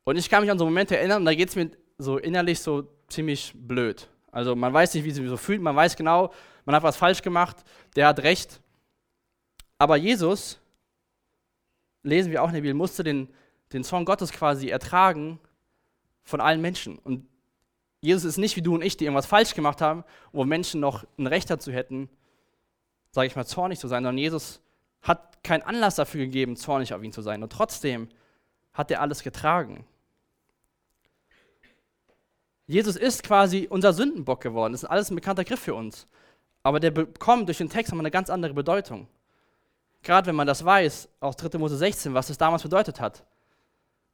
Und 0.07 0.17
ich 0.17 0.31
kann 0.31 0.43
mich 0.43 0.51
an 0.53 0.59
so 0.59 0.65
Momente 0.65 0.97
erinnern, 0.97 1.25
da 1.25 1.35
geht 1.35 1.49
es 1.49 1.57
mir 1.57 1.73
so 1.99 2.17
innerlich 2.17 2.61
so 2.61 2.89
ziemlich 3.09 3.53
blöd. 3.57 4.09
Also 4.31 4.55
man 4.55 4.73
weiß 4.73 4.95
nicht, 4.95 5.03
wie 5.03 5.09
es 5.09 5.17
sich 5.17 5.29
so 5.29 5.37
fühlt, 5.37 5.61
man 5.61 5.75
weiß 5.75 5.97
genau, 5.97 6.33
man 6.65 6.77
hat 6.77 6.85
was 6.85 6.97
falsch 6.97 7.23
gemacht, 7.23 7.57
der 7.97 8.07
hat 8.07 8.21
recht. 8.21 8.61
Aber 9.79 9.97
Jesus, 9.97 10.61
lesen 12.05 12.31
wir 12.31 12.45
auch 12.45 12.49
in 12.49 12.55
der 12.55 12.61
Bibel, 12.61 12.75
musste 12.75 13.03
den, 13.03 13.29
den 13.73 13.83
Zorn 13.83 14.05
Gottes 14.05 14.31
quasi 14.31 14.69
ertragen 14.69 15.41
von 16.23 16.41
allen 16.41 16.61
Menschen. 16.61 16.99
Und 17.01 17.27
Jesus 18.01 18.23
ist 18.23 18.39
nicht 18.39 18.55
wie 18.55 18.63
du 18.63 18.77
und 18.77 18.83
ich, 18.83 18.97
die 18.97 19.07
irgendwas 19.07 19.27
falsch 19.27 19.55
gemacht 19.55 19.81
haben, 19.81 20.05
wo 20.31 20.45
Menschen 20.45 20.81
noch 20.81 21.05
ein 21.19 21.27
Recht 21.27 21.51
dazu 21.51 21.73
hätten, 21.73 22.09
sage 23.11 23.27
ich 23.27 23.35
mal, 23.35 23.45
zornig 23.45 23.81
zu 23.81 23.89
sein, 23.89 24.05
sondern 24.05 24.19
Jesus 24.19 24.61
hat 25.03 25.43
keinen 25.43 25.63
Anlass 25.63 25.97
dafür 25.97 26.27
gegeben, 26.27 26.55
zornig 26.55 26.95
auf 26.95 27.03
ihn 27.03 27.13
zu 27.13 27.23
sein. 27.23 27.43
Und 27.43 27.51
trotzdem 27.51 28.09
hat 28.73 28.93
er 28.93 29.01
alles 29.01 29.25
getragen. 29.25 29.85
Jesus 32.66 32.96
ist 32.96 33.23
quasi 33.23 33.68
unser 33.70 33.92
Sündenbock 33.92 34.40
geworden. 34.40 34.73
Das 34.73 34.82
ist 34.82 34.88
alles 34.88 35.11
ein 35.11 35.14
bekannter 35.14 35.44
Griff 35.44 35.61
für 35.61 35.75
uns. 35.75 36.06
Aber 36.62 36.80
der 36.80 36.90
bekommt 36.90 37.49
durch 37.49 37.58
den 37.58 37.70
Text 37.70 37.92
nochmal 37.92 38.06
eine 38.06 38.11
ganz 38.11 38.28
andere 38.28 38.52
Bedeutung. 38.52 39.06
Gerade 40.02 40.26
wenn 40.26 40.35
man 40.35 40.46
das 40.46 40.64
weiß, 40.64 41.08
aus 41.20 41.37
3. 41.37 41.58
Mose 41.58 41.76
16, 41.76 42.12
was 42.14 42.30
es 42.30 42.38
damals 42.38 42.62
bedeutet 42.62 43.00
hat. 43.00 43.25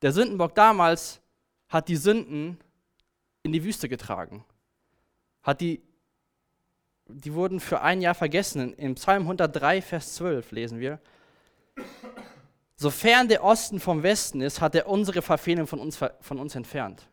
Der 0.03 0.13
Sündenbock 0.13 0.55
damals 0.55 1.21
hat 1.69 1.89
die 1.89 1.97
Sünden 1.97 2.59
in 3.43 3.53
die 3.53 3.65
Wüste 3.65 3.89
getragen. 3.89 4.45
Hat 5.43 5.61
die, 5.61 5.83
die 7.09 7.33
wurden 7.33 7.59
für 7.59 7.81
ein 7.81 8.03
Jahr 8.03 8.15
vergessen. 8.15 8.75
Im 8.75 8.97
Psalm 8.97 9.23
103, 9.23 9.81
Vers 9.81 10.15
12 10.15 10.53
lesen 10.53 10.79
wir. 10.79 11.01
Sofern 12.77 13.29
der 13.29 13.45
Osten 13.45 13.81
vom 13.81 14.03
Westen 14.03 14.41
ist, 14.41 14.61
hat 14.61 14.75
er 14.75 14.89
unsere 14.89 15.23
Verfehlung 15.23 15.67
von 15.67 15.79
uns, 15.79 15.97
von 15.97 16.39
uns 16.39 16.55
entfernt. 16.55 17.09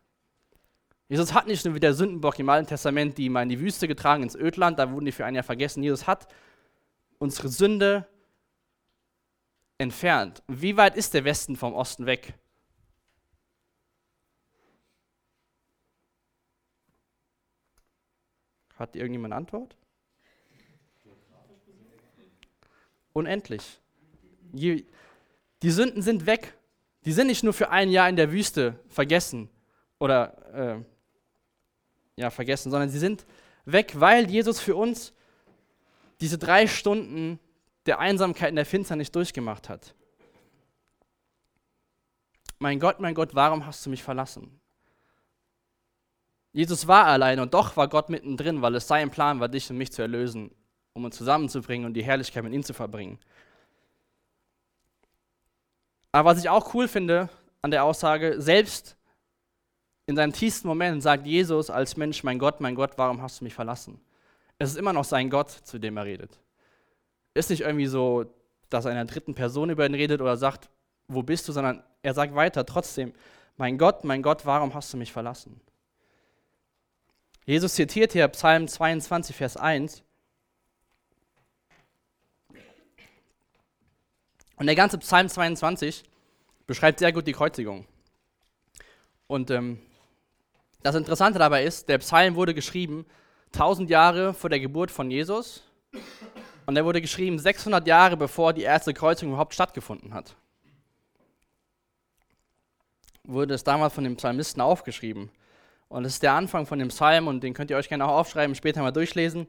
Jesus 1.09 1.33
hat 1.33 1.47
nicht 1.47 1.65
nur 1.65 1.73
wie 1.73 1.79
der 1.79 1.95
Sündenbock 1.95 2.37
im 2.37 2.49
Alten 2.49 2.67
Testament 2.67 3.17
die 3.17 3.29
mal 3.29 3.41
in 3.41 3.49
die 3.49 3.59
Wüste 3.59 3.87
getragen, 3.87 4.21
ins 4.21 4.35
Ödland, 4.35 4.77
da 4.77 4.91
wurden 4.91 5.05
die 5.05 5.11
für 5.11 5.25
ein 5.25 5.33
Jahr 5.33 5.43
vergessen. 5.43 5.81
Jesus 5.81 6.05
hat 6.05 6.27
unsere 7.17 7.49
Sünde 7.49 8.07
entfernt. 9.79 10.43
Wie 10.47 10.77
weit 10.77 10.95
ist 10.95 11.15
der 11.15 11.25
Westen 11.25 11.55
vom 11.55 11.73
Osten 11.73 12.05
weg? 12.05 12.35
Hat 18.75 18.95
irgendjemand 18.95 19.33
eine 19.33 19.39
Antwort? 19.39 19.75
Unendlich. 23.13 23.79
Die 24.53 24.85
Sünden 25.63 26.03
sind 26.03 26.27
weg. 26.27 26.55
Die 27.05 27.11
sind 27.13 27.27
nicht 27.27 27.43
nur 27.43 27.53
für 27.53 27.71
ein 27.71 27.89
Jahr 27.89 28.07
in 28.07 28.15
der 28.15 28.31
Wüste 28.31 28.79
vergessen 28.87 29.49
oder 29.97 30.77
äh, 30.77 30.83
ja, 32.19 32.29
vergessen, 32.29 32.69
sondern 32.69 32.89
sie 32.89 32.99
sind 32.99 33.25
weg, 33.63 33.93
weil 33.95 34.29
Jesus 34.29 34.59
für 34.59 34.75
uns 34.75 35.13
diese 36.19 36.37
drei 36.37 36.67
Stunden 36.67 37.39
der 37.85 37.99
Einsamkeit 37.99 38.49
in 38.49 38.57
der 38.57 38.65
Finsternis 38.65 39.09
durchgemacht 39.09 39.69
hat. 39.69 39.95
Mein 42.59 42.77
Gott, 42.77 42.99
mein 42.99 43.15
Gott, 43.15 43.35
warum 43.35 43.65
hast 43.65 43.85
du 43.85 43.89
mich 43.89 44.03
verlassen? 44.03 44.59
Jesus 46.51 46.87
war 46.87 47.05
allein 47.05 47.39
und 47.39 47.53
doch 47.53 47.77
war 47.77 47.87
Gott 47.87 48.09
mittendrin, 48.09 48.61
weil 48.61 48.75
es 48.75 48.85
sein 48.85 49.09
Plan 49.09 49.39
war, 49.39 49.47
dich 49.47 49.69
und 49.69 49.77
mich 49.77 49.93
zu 49.93 50.01
erlösen, 50.01 50.51
um 50.91 51.05
uns 51.05 51.15
zusammenzubringen 51.15 51.85
und 51.85 51.93
die 51.93 52.03
Herrlichkeit 52.03 52.43
mit 52.43 52.51
ihm 52.51 52.63
zu 52.63 52.73
verbringen. 52.73 53.17
Aber 56.11 56.31
was 56.31 56.39
ich 56.39 56.49
auch 56.49 56.73
cool 56.73 56.89
finde 56.89 57.29
an 57.61 57.71
der 57.71 57.85
Aussage, 57.85 58.41
selbst 58.41 58.97
in 60.09 60.15
seinem 60.15 60.33
tiefsten 60.33 60.67
Moment 60.67 61.03
sagt 61.03 61.27
Jesus 61.27 61.69
als 61.69 61.95
Mensch, 61.95 62.23
mein 62.23 62.39
Gott, 62.39 62.61
mein 62.61 62.73
Gott, 62.73 62.93
warum 62.95 63.21
hast 63.21 63.39
du 63.39 63.43
mich 63.43 63.53
verlassen? 63.53 64.01
Es 64.57 64.71
ist 64.71 64.77
immer 64.77 64.91
noch 64.91 65.03
sein 65.03 65.29
Gott, 65.29 65.51
zu 65.51 65.77
dem 65.77 65.97
er 65.97 66.05
redet. 66.05 66.39
Ist 67.35 67.51
nicht 67.51 67.61
irgendwie 67.61 67.85
so, 67.85 68.25
dass 68.71 68.85
er 68.85 68.91
in 68.91 68.97
einer 68.97 69.05
dritten 69.05 69.35
Person 69.35 69.69
über 69.69 69.85
ihn 69.85 69.93
redet 69.93 70.19
oder 70.19 70.35
sagt, 70.35 70.67
wo 71.07 71.21
bist 71.21 71.47
du, 71.47 71.51
sondern 71.51 71.83
er 72.01 72.15
sagt 72.15 72.33
weiter 72.33 72.65
trotzdem, 72.65 73.13
mein 73.55 73.77
Gott, 73.77 74.03
mein 74.03 74.23
Gott, 74.23 74.47
warum 74.47 74.73
hast 74.73 74.91
du 74.91 74.97
mich 74.97 75.11
verlassen? 75.13 75.61
Jesus 77.45 77.75
zitiert 77.75 78.11
hier 78.11 78.27
Psalm 78.29 78.67
22, 78.67 79.35
Vers 79.35 79.57
1. 79.57 80.01
Und 84.55 84.65
der 84.65 84.75
ganze 84.75 84.97
Psalm 84.97 85.29
22 85.29 86.03
beschreibt 86.65 86.97
sehr 86.97 87.13
gut 87.13 87.27
die 87.27 87.33
Kreuzigung. 87.33 87.85
Und 89.27 89.51
ähm, 89.51 89.79
das 90.81 90.95
Interessante 90.95 91.39
dabei 91.39 91.63
ist, 91.63 91.89
der 91.89 91.97
Psalm 91.97 92.35
wurde 92.35 92.53
geschrieben 92.53 93.05
1000 93.53 93.89
Jahre 93.89 94.33
vor 94.33 94.49
der 94.49 94.59
Geburt 94.59 94.91
von 94.91 95.11
Jesus 95.11 95.63
und 96.65 96.77
er 96.77 96.85
wurde 96.85 97.01
geschrieben 97.01 97.39
600 97.39 97.85
Jahre 97.87 98.15
bevor 98.15 98.53
die 98.53 98.61
erste 98.61 98.93
Kreuzigung 98.93 99.33
überhaupt 99.33 99.53
stattgefunden 99.53 100.13
hat. 100.13 100.35
Wurde 103.23 103.53
es 103.53 103.63
damals 103.63 103.93
von 103.93 104.03
dem 104.03 104.15
Psalmisten 104.15 104.61
aufgeschrieben. 104.61 105.29
Und 105.87 106.03
das 106.03 106.13
ist 106.13 106.23
der 106.23 106.33
Anfang 106.33 106.65
von 106.65 106.79
dem 106.79 106.89
Psalm 106.89 107.27
und 107.27 107.41
den 107.41 107.53
könnt 107.53 107.71
ihr 107.71 107.77
euch 107.77 107.89
gerne 107.89 108.05
auch 108.05 108.19
aufschreiben, 108.19 108.55
später 108.55 108.81
mal 108.81 108.91
durchlesen. 108.91 109.47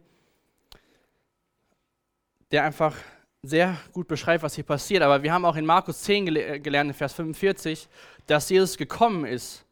Der 2.51 2.65
einfach 2.65 2.97
sehr 3.43 3.77
gut 3.93 4.09
beschreibt, 4.09 4.43
was 4.43 4.55
hier 4.55 4.65
passiert. 4.65 5.03
Aber 5.03 5.23
wir 5.23 5.33
haben 5.33 5.45
auch 5.45 5.57
in 5.57 5.67
Markus 5.67 6.03
10 6.03 6.25
gele 6.27 6.61
gelernt, 6.61 6.91
in 6.91 6.95
Vers 6.95 7.13
45, 7.15 7.89
dass 8.27 8.49
Jesus 8.49 8.77
gekommen 8.77 9.25
ist, 9.25 9.65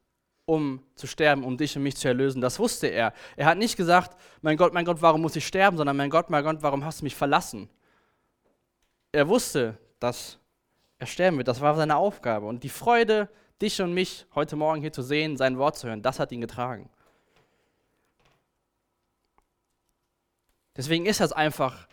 um 0.49 0.83
zu 0.95 1.07
sterben, 1.07 1.45
um 1.45 1.59
dich 1.59 1.76
und 1.76 1.83
mich 1.83 1.97
zu 1.97 2.09
erlösen. 2.09 2.40
Das 2.40 2.59
wusste 2.59 2.87
er. 2.87 3.12
Er 3.37 3.45
hat 3.45 3.59
nicht 3.59 3.76
gesagt, 3.76 4.19
mein 4.40 4.57
Gott, 4.57 4.73
mein 4.73 4.87
Gott, 4.87 5.02
warum 5.02 5.21
muss 5.21 5.37
ich 5.37 5.47
sterben, 5.47 5.76
sondern 5.76 5.95
mein 5.95 6.09
Gott, 6.09 6.31
mein 6.31 6.43
Gott, 6.43 6.62
warum 6.62 6.87
hast 6.87 7.00
du 7.00 7.05
mich 7.05 7.14
verlassen? 7.14 7.69
Er 9.12 9.28
wusste, 9.28 9.76
dass 10.00 10.38
er 10.99 11.07
sterben 11.07 11.37
wird. 11.37 11.49
Das 11.49 11.61
war 11.61 11.76
seine 11.76 11.97
Aufgabe. 11.97 12.47
Und 12.47 12.62
die 12.62 12.71
Freude, 12.71 13.28
dich 13.61 13.83
und 13.83 13.93
mich 13.93 14.25
heute 14.35 14.57
Morgen 14.57 14.81
hier 14.81 14.93
zu 14.93 15.02
sehen, 15.02 15.37
sein 15.37 15.59
Wort 15.59 15.76
zu 15.76 15.87
hören, 15.87 16.00
das 16.00 16.19
hat 16.19 16.33
ihn 16.33 16.40
getragen. 16.40 16.88
Deswegen 20.78 21.05
ist 21.05 21.21
das 21.21 21.33
einfach 21.33 21.87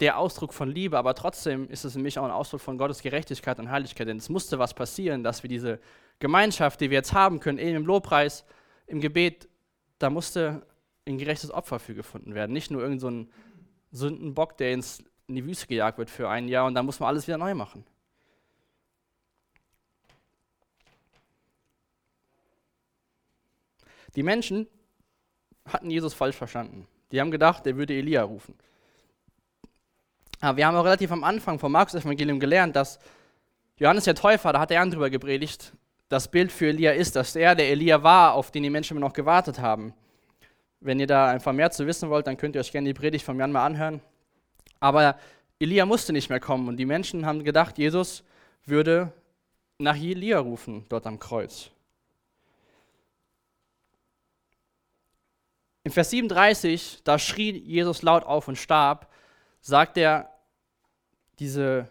der 0.00 0.16
Ausdruck 0.16 0.54
von 0.54 0.70
Liebe, 0.70 0.96
aber 0.96 1.14
trotzdem 1.14 1.68
ist 1.68 1.84
es 1.84 1.92
für 1.92 1.98
mich 1.98 2.18
auch 2.18 2.24
ein 2.24 2.30
Ausdruck 2.30 2.62
von 2.62 2.78
Gottes 2.78 3.02
Gerechtigkeit 3.02 3.58
und 3.58 3.70
Heiligkeit. 3.70 4.08
Denn 4.08 4.16
es 4.16 4.30
musste 4.30 4.58
was 4.58 4.72
passieren, 4.72 5.22
dass 5.22 5.42
wir 5.42 5.50
diese 5.50 5.78
Gemeinschaft, 6.18 6.80
die 6.80 6.90
wir 6.90 6.98
jetzt 6.98 7.12
haben 7.12 7.40
können, 7.40 7.58
eben 7.58 7.76
im 7.76 7.86
Lobpreis, 7.86 8.44
im 8.86 9.00
Gebet, 9.00 9.48
da 9.98 10.10
musste 10.10 10.66
ein 11.06 11.18
gerechtes 11.18 11.50
Opfer 11.50 11.78
für 11.78 11.94
gefunden 11.94 12.34
werden. 12.34 12.52
Nicht 12.52 12.70
nur 12.70 12.82
irgendein 12.82 13.28
so 13.90 14.06
Sündenbock, 14.08 14.56
der 14.56 14.72
ins, 14.72 15.02
in 15.26 15.36
die 15.36 15.44
Wüste 15.44 15.66
gejagt 15.66 15.98
wird 15.98 16.10
für 16.10 16.28
ein 16.28 16.48
Jahr 16.48 16.66
und 16.66 16.74
dann 16.74 16.86
muss 16.86 17.00
man 17.00 17.08
alles 17.08 17.26
wieder 17.26 17.38
neu 17.38 17.54
machen. 17.54 17.84
Die 24.14 24.22
Menschen 24.22 24.66
hatten 25.66 25.90
Jesus 25.90 26.14
falsch 26.14 26.36
verstanden. 26.36 26.86
Die 27.12 27.20
haben 27.20 27.30
gedacht, 27.30 27.66
er 27.66 27.76
würde 27.76 27.94
Elia 27.94 28.22
rufen. 28.22 28.54
Aber 30.40 30.56
wir 30.56 30.66
haben 30.66 30.76
auch 30.76 30.84
relativ 30.84 31.12
am 31.12 31.24
Anfang 31.24 31.58
vom 31.58 31.72
Markus-Evangelium 31.72 32.40
gelernt, 32.40 32.76
dass 32.76 32.98
Johannes 33.78 34.04
der 34.04 34.14
Täufer, 34.14 34.52
da 34.52 34.60
hat 34.60 34.70
er 34.70 34.84
darüber 34.86 35.10
gepredigt, 35.10 35.72
das 36.08 36.30
Bild 36.30 36.52
für 36.52 36.68
Elia 36.68 36.92
ist, 36.92 37.16
dass 37.16 37.34
er 37.34 37.54
der 37.54 37.70
Elia 37.70 38.02
war, 38.02 38.34
auf 38.34 38.50
den 38.50 38.62
die 38.62 38.70
Menschen 38.70 38.96
immer 38.96 39.06
noch 39.06 39.12
gewartet 39.12 39.58
haben. 39.58 39.92
Wenn 40.80 41.00
ihr 41.00 41.06
da 41.06 41.28
einfach 41.28 41.52
mehr 41.52 41.70
zu 41.70 41.86
wissen 41.86 42.10
wollt, 42.10 42.26
dann 42.26 42.36
könnt 42.36 42.54
ihr 42.54 42.60
euch 42.60 42.70
gerne 42.70 42.88
die 42.88 42.94
Predigt 42.94 43.24
von 43.24 43.38
Jan 43.38 43.52
mal 43.52 43.64
anhören. 43.64 44.00
Aber 44.78 45.18
Elia 45.58 45.86
musste 45.86 46.12
nicht 46.12 46.28
mehr 46.28 46.40
kommen 46.40 46.68
und 46.68 46.76
die 46.76 46.84
Menschen 46.84 47.26
haben 47.26 47.42
gedacht, 47.42 47.78
Jesus 47.78 48.22
würde 48.64 49.12
nach 49.78 49.96
Elia 49.96 50.38
rufen, 50.38 50.84
dort 50.88 51.06
am 51.06 51.18
Kreuz. 51.18 51.70
In 55.82 55.92
Vers 55.92 56.10
37, 56.10 57.02
da 57.04 57.18
schrie 57.18 57.52
Jesus 57.52 58.02
laut 58.02 58.24
auf 58.24 58.48
und 58.48 58.56
starb, 58.56 59.10
sagt 59.60 59.96
er, 59.96 60.30
diese 61.38 61.88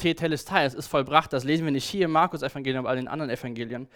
Tetelestai, 0.00 0.64
es 0.64 0.74
ist 0.74 0.88
vollbracht, 0.88 1.32
das 1.32 1.44
lesen 1.44 1.64
wir 1.64 1.72
nicht 1.72 1.88
hier 1.88 2.06
im 2.06 2.12
Markus-Evangelium, 2.12 2.86
aber 2.86 2.94
in 2.94 3.04
den 3.04 3.08
anderen 3.08 3.30
Evangelien. 3.30 3.88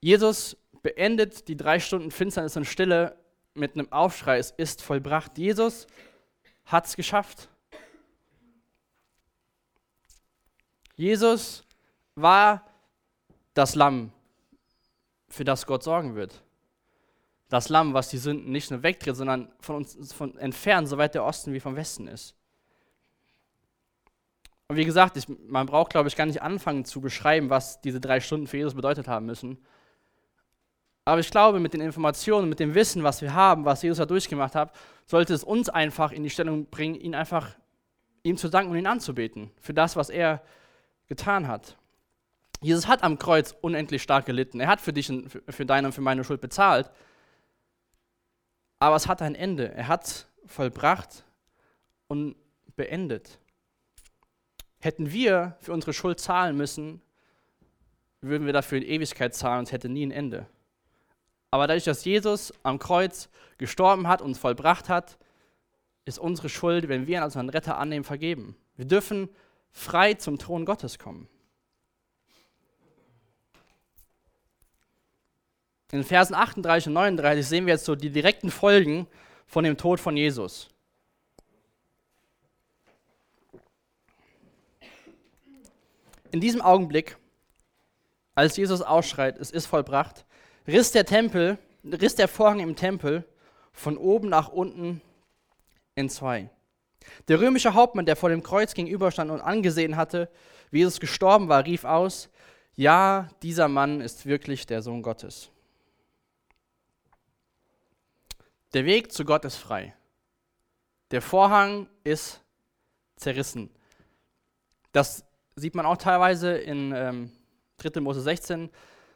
Jesus 0.00 0.56
beendet 0.82 1.48
die 1.48 1.56
drei 1.56 1.80
Stunden 1.80 2.10
Finsternis 2.10 2.56
und 2.56 2.64
Stille 2.64 3.16
mit 3.54 3.74
einem 3.74 3.90
Aufschrei, 3.92 4.38
es 4.38 4.50
ist 4.50 4.82
vollbracht. 4.82 5.38
Jesus 5.38 5.86
hat 6.64 6.86
es 6.86 6.96
geschafft. 6.96 7.48
Jesus 10.96 11.64
war 12.14 12.66
das 13.54 13.74
Lamm, 13.74 14.12
für 15.28 15.44
das 15.44 15.66
Gott 15.66 15.82
sorgen 15.82 16.14
wird 16.14 16.42
das 17.50 17.68
Lamm, 17.68 17.92
was 17.92 18.08
die 18.08 18.18
Sünden 18.18 18.52
nicht 18.52 18.70
nur 18.70 18.82
wegtritt, 18.82 19.16
sondern 19.16 19.52
von 19.60 19.76
uns 19.76 20.12
von 20.12 20.38
entfernt, 20.38 20.88
soweit 20.88 21.14
der 21.14 21.24
Osten 21.24 21.52
wie 21.52 21.60
vom 21.60 21.76
Westen 21.76 22.06
ist. 22.06 22.34
Und 24.70 24.76
wie 24.76 24.84
gesagt, 24.84 25.16
ich, 25.16 25.26
man 25.48 25.66
braucht, 25.66 25.90
glaube 25.90 26.08
ich, 26.08 26.14
gar 26.14 26.26
nicht 26.26 26.42
anfangen 26.42 26.84
zu 26.84 27.00
beschreiben, 27.00 27.50
was 27.50 27.80
diese 27.80 27.98
drei 27.98 28.20
Stunden 28.20 28.46
für 28.46 28.56
Jesus 28.56 28.74
bedeutet 28.74 29.08
haben 29.08 29.26
müssen. 29.26 29.58
Aber 31.04 31.18
ich 31.18 31.28
glaube, 31.32 31.58
mit 31.58 31.74
den 31.74 31.80
Informationen, 31.80 32.48
mit 32.48 32.60
dem 32.60 32.76
Wissen, 32.76 33.02
was 33.02 33.20
wir 33.20 33.34
haben, 33.34 33.64
was 33.64 33.82
Jesus 33.82 33.98
da 33.98 34.06
durchgemacht 34.06 34.54
hat, 34.54 34.72
sollte 35.06 35.34
es 35.34 35.42
uns 35.42 35.68
einfach 35.68 36.12
in 36.12 36.22
die 36.22 36.30
Stellung 36.30 36.66
bringen, 36.66 36.94
ihn 36.94 37.16
einfach 37.16 37.56
ihm 38.22 38.36
zu 38.36 38.48
danken 38.48 38.70
und 38.70 38.78
ihn 38.78 38.86
anzubeten 38.86 39.50
für 39.60 39.74
das, 39.74 39.96
was 39.96 40.08
er 40.08 40.40
getan 41.08 41.48
hat. 41.48 41.76
Jesus 42.60 42.86
hat 42.86 43.02
am 43.02 43.18
Kreuz 43.18 43.56
unendlich 43.62 44.04
stark 44.04 44.24
gelitten. 44.24 44.60
Er 44.60 44.68
hat 44.68 44.80
für 44.80 44.92
dich, 44.92 45.10
und 45.10 45.30
für 45.48 45.66
deine 45.66 45.88
und 45.88 45.94
für 45.94 46.00
meine 46.00 46.22
Schuld 46.22 46.40
bezahlt. 46.40 46.92
Aber 48.78 48.94
es 48.94 49.08
hat 49.08 49.20
ein 49.20 49.34
Ende. 49.34 49.74
Er 49.74 49.88
hat 49.88 50.28
vollbracht 50.46 51.24
und 52.06 52.36
beendet. 52.76 53.40
Hätten 54.80 55.12
wir 55.12 55.56
für 55.60 55.72
unsere 55.72 55.92
Schuld 55.92 56.20
zahlen 56.20 56.56
müssen, 56.56 57.00
würden 58.20 58.46
wir 58.46 58.52
dafür 58.52 58.78
in 58.78 58.84
Ewigkeit 58.84 59.34
zahlen 59.34 59.60
und 59.60 59.64
es 59.64 59.72
hätte 59.72 59.88
nie 59.88 60.04
ein 60.06 60.10
Ende. 60.10 60.46
Aber 61.50 61.66
dadurch, 61.66 61.84
dass 61.84 62.04
Jesus 62.04 62.52
am 62.62 62.78
Kreuz 62.78 63.28
gestorben 63.58 64.08
hat 64.08 64.22
und 64.22 64.36
vollbracht 64.36 64.88
hat, 64.88 65.18
ist 66.04 66.18
unsere 66.18 66.48
Schuld, 66.48 66.88
wenn 66.88 67.06
wir 67.06 67.18
ihn 67.18 67.22
als 67.22 67.36
unseren 67.36 67.50
Retter 67.50 67.78
annehmen, 67.78 68.04
vergeben. 68.04 68.56
Wir 68.76 68.84
dürfen 68.86 69.28
frei 69.70 70.14
zum 70.14 70.38
Thron 70.38 70.64
Gottes 70.64 70.98
kommen. 70.98 71.28
In 75.92 76.04
Versen 76.04 76.34
38 76.34 76.86
und 76.88 76.94
39 76.94 77.46
sehen 77.46 77.66
wir 77.66 77.74
jetzt 77.74 77.84
so 77.84 77.96
die 77.96 78.10
direkten 78.10 78.50
Folgen 78.50 79.06
von 79.46 79.64
dem 79.64 79.76
Tod 79.76 79.98
von 79.98 80.16
Jesus. 80.16 80.69
In 86.30 86.40
diesem 86.40 86.62
Augenblick, 86.62 87.16
als 88.34 88.56
Jesus 88.56 88.82
ausschreit, 88.82 89.38
es 89.38 89.50
ist 89.50 89.66
vollbracht, 89.66 90.24
riss 90.66 90.92
der 90.92 91.04
Tempel, 91.04 91.58
riss 91.84 92.14
der 92.14 92.28
Vorhang 92.28 92.60
im 92.60 92.76
Tempel 92.76 93.24
von 93.72 93.96
oben 93.96 94.28
nach 94.28 94.48
unten 94.48 95.00
in 95.94 96.08
zwei. 96.08 96.50
Der 97.28 97.40
römische 97.40 97.74
Hauptmann, 97.74 98.06
der 98.06 98.16
vor 98.16 98.28
dem 98.28 98.42
Kreuz 98.42 98.74
gegenüberstand 98.74 99.30
und 99.30 99.40
angesehen 99.40 99.96
hatte, 99.96 100.30
wie 100.70 100.78
Jesus 100.78 101.00
gestorben 101.00 101.48
war, 101.48 101.64
rief 101.64 101.84
aus: 101.84 102.30
Ja, 102.74 103.28
dieser 103.42 103.68
Mann 103.68 104.00
ist 104.00 104.26
wirklich 104.26 104.66
der 104.66 104.82
Sohn 104.82 105.02
Gottes. 105.02 105.50
Der 108.72 108.84
Weg 108.84 109.12
zu 109.12 109.24
Gott 109.24 109.44
ist 109.44 109.56
frei. 109.56 109.94
Der 111.10 111.22
Vorhang 111.22 111.88
ist 112.04 112.40
zerrissen. 113.16 113.70
Das 114.92 115.24
sieht 115.60 115.74
man 115.74 115.86
auch 115.86 115.96
teilweise 115.96 116.56
in 116.56 116.92
ähm, 116.94 117.32
3. 117.78 118.00
Mose 118.00 118.20
16, 118.20 118.70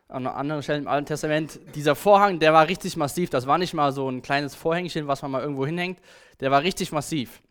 an 0.08 0.26
anderen 0.26 0.62
Stellen 0.62 0.82
im 0.82 0.88
Alten 0.88 1.06
Testament. 1.06 1.58
Dieser 1.74 1.94
Vorhang, 1.94 2.38
der 2.38 2.52
war 2.52 2.68
richtig 2.68 2.96
massiv. 2.96 3.30
Das 3.30 3.46
war 3.46 3.58
nicht 3.58 3.74
mal 3.74 3.92
so 3.92 4.08
ein 4.08 4.22
kleines 4.22 4.54
Vorhängchen, 4.54 5.06
was 5.08 5.22
man 5.22 5.30
mal 5.30 5.42
irgendwo 5.42 5.66
hinhängt. 5.66 5.98
Der 6.40 6.50
war 6.50 6.62
richtig 6.62 6.92
massiv. 6.92 7.42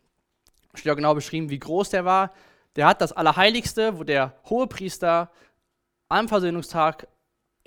Steht 0.74 0.90
auch 0.90 0.96
genau 0.96 1.14
beschrieben, 1.14 1.50
wie 1.50 1.58
groß 1.58 1.90
der 1.90 2.04
war. 2.04 2.32
Der 2.76 2.86
hat 2.86 3.00
das 3.00 3.12
Allerheiligste, 3.12 3.98
wo 3.98 4.04
der 4.04 4.34
Hohepriester 4.48 5.30
am 6.08 6.28
Versöhnungstag 6.28 7.06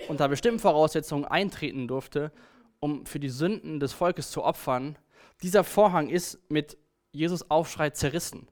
unter 0.08 0.28
bestimmten 0.28 0.60
Voraussetzungen 0.60 1.24
eintreten 1.24 1.88
durfte 1.88 2.32
um 2.80 3.06
für 3.06 3.20
die 3.20 3.28
Sünden 3.28 3.80
des 3.80 3.92
Volkes 3.92 4.30
zu 4.30 4.44
opfern, 4.44 4.96
dieser 5.42 5.64
Vorhang 5.64 6.08
ist 6.08 6.38
mit 6.50 6.76
Jesus 7.12 7.50
Aufschrei 7.50 7.90
zerrissen. 7.90 8.48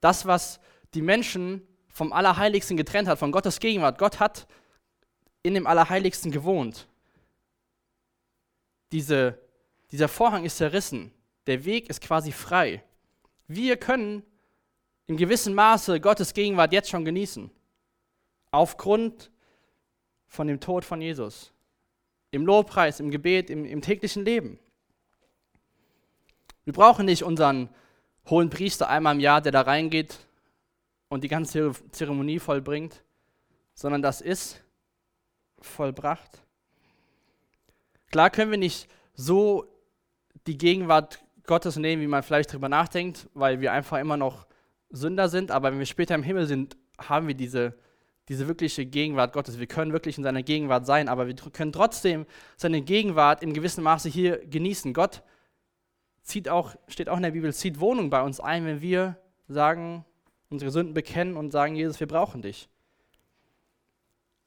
Das, 0.00 0.26
was 0.26 0.60
die 0.94 1.02
Menschen 1.02 1.66
vom 1.94 2.12
Allerheiligsten 2.12 2.76
getrennt 2.76 3.08
hat, 3.08 3.20
von 3.20 3.32
Gottes 3.32 3.60
Gegenwart. 3.60 3.98
Gott 3.98 4.18
hat 4.18 4.48
in 5.44 5.54
dem 5.54 5.66
Allerheiligsten 5.66 6.32
gewohnt. 6.32 6.88
Diese, 8.90 9.38
dieser 9.92 10.08
Vorhang 10.08 10.44
ist 10.44 10.56
zerrissen. 10.56 11.12
Der 11.46 11.64
Weg 11.64 11.88
ist 11.88 12.00
quasi 12.00 12.32
frei. 12.32 12.82
Wir 13.46 13.76
können 13.76 14.24
in 15.06 15.16
gewissem 15.16 15.54
Maße 15.54 16.00
Gottes 16.00 16.34
Gegenwart 16.34 16.72
jetzt 16.72 16.90
schon 16.90 17.04
genießen. 17.04 17.50
Aufgrund 18.50 19.30
von 20.26 20.48
dem 20.48 20.58
Tod 20.58 20.84
von 20.84 21.00
Jesus 21.00 21.52
im 22.32 22.44
Lobpreis, 22.44 22.98
im 22.98 23.12
Gebet, 23.12 23.50
im, 23.50 23.64
im 23.64 23.80
täglichen 23.80 24.24
Leben. 24.24 24.58
Wir 26.64 26.72
brauchen 26.72 27.06
nicht 27.06 27.22
unseren 27.22 27.68
hohen 28.28 28.50
Priester 28.50 28.88
einmal 28.88 29.14
im 29.14 29.20
Jahr, 29.20 29.40
der 29.40 29.52
da 29.52 29.60
reingeht 29.60 30.18
und 31.14 31.22
die 31.22 31.28
ganze 31.28 31.72
Zeremonie 31.92 32.40
vollbringt, 32.40 33.04
sondern 33.72 34.02
das 34.02 34.20
ist 34.20 34.60
vollbracht. 35.60 36.42
Klar 38.10 38.30
können 38.30 38.50
wir 38.50 38.58
nicht 38.58 38.88
so 39.14 39.64
die 40.48 40.58
Gegenwart 40.58 41.24
Gottes 41.46 41.76
nehmen, 41.76 42.02
wie 42.02 42.08
man 42.08 42.24
vielleicht 42.24 42.50
darüber 42.50 42.68
nachdenkt, 42.68 43.28
weil 43.32 43.60
wir 43.60 43.72
einfach 43.72 43.98
immer 43.98 44.16
noch 44.16 44.46
Sünder 44.90 45.28
sind, 45.28 45.52
aber 45.52 45.70
wenn 45.70 45.78
wir 45.78 45.86
später 45.86 46.16
im 46.16 46.24
Himmel 46.24 46.46
sind, 46.46 46.76
haben 46.98 47.28
wir 47.28 47.34
diese, 47.34 47.74
diese 48.28 48.48
wirkliche 48.48 48.84
Gegenwart 48.84 49.32
Gottes. 49.32 49.60
Wir 49.60 49.66
können 49.68 49.92
wirklich 49.92 50.18
in 50.18 50.24
seiner 50.24 50.42
Gegenwart 50.42 50.84
sein, 50.84 51.08
aber 51.08 51.28
wir 51.28 51.34
können 51.34 51.72
trotzdem 51.72 52.26
seine 52.56 52.82
Gegenwart 52.82 53.42
in 53.42 53.52
gewissem 53.52 53.84
Maße 53.84 54.08
hier 54.08 54.44
genießen. 54.46 54.92
Gott 54.92 55.22
zieht 56.22 56.48
auch, 56.48 56.74
steht 56.88 57.08
auch 57.08 57.18
in 57.18 57.22
der 57.22 57.30
Bibel, 57.30 57.52
zieht 57.54 57.78
Wohnung 57.78 58.10
bei 58.10 58.22
uns 58.22 58.40
ein, 58.40 58.64
wenn 58.66 58.80
wir 58.80 59.16
sagen, 59.46 60.04
unsere 60.54 60.70
Sünden 60.70 60.94
bekennen 60.94 61.36
und 61.36 61.50
sagen, 61.50 61.76
Jesus, 61.76 62.00
wir 62.00 62.08
brauchen 62.08 62.42
dich. 62.42 62.68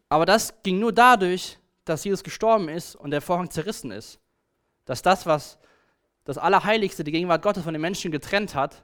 Aber 0.09 0.25
das 0.25 0.53
ging 0.63 0.79
nur 0.79 0.93
dadurch, 0.93 1.57
dass 1.85 2.03
Jesus 2.03 2.23
gestorben 2.23 2.69
ist 2.69 2.95
und 2.95 3.11
der 3.11 3.21
Vorhang 3.21 3.49
zerrissen 3.49 3.91
ist. 3.91 4.19
Dass 4.85 5.01
das, 5.01 5.25
was 5.25 5.57
das 6.23 6.37
Allerheiligste, 6.37 7.03
die 7.03 7.11
Gegenwart 7.11 7.41
Gottes 7.41 7.63
von 7.63 7.73
den 7.73 7.81
Menschen 7.81 8.11
getrennt 8.11 8.55
hat, 8.55 8.83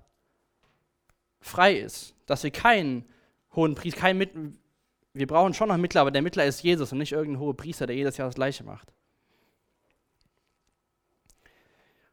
frei 1.42 1.76
ist. 1.76 2.16
Dass 2.26 2.44
wir 2.44 2.52
keinen 2.52 3.06
hohen 3.56 3.76
Priester, 3.76 4.00
keinen 4.00 4.18
Mit 4.18 4.32
wir 5.16 5.28
brauchen 5.28 5.54
schon 5.54 5.70
noch 5.70 5.78
Mittler, 5.78 6.02
aber 6.02 6.12
der 6.12 6.24
Mittler 6.24 6.46
ist 6.46 6.64
Jesus 6.64 6.92
und 6.92 6.98
nicht 6.98 7.12
irgendein 7.12 7.40
hoher 7.40 7.56
Priester, 7.56 7.86
der 7.86 7.96
jedes 7.96 8.18
Jahr 8.18 8.28
das 8.28 8.36
Gleiche 8.36 8.64
macht. 8.64 8.92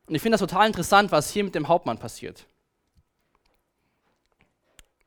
Und 0.06 0.14
ich 0.14 0.20
finde 0.20 0.34
das 0.34 0.40
total 0.40 0.66
interessant, 0.66 1.10
was 1.10 1.30
hier 1.30 1.44
mit 1.44 1.54
dem 1.54 1.68
Hauptmann 1.68 1.98
passiert. 1.98 2.46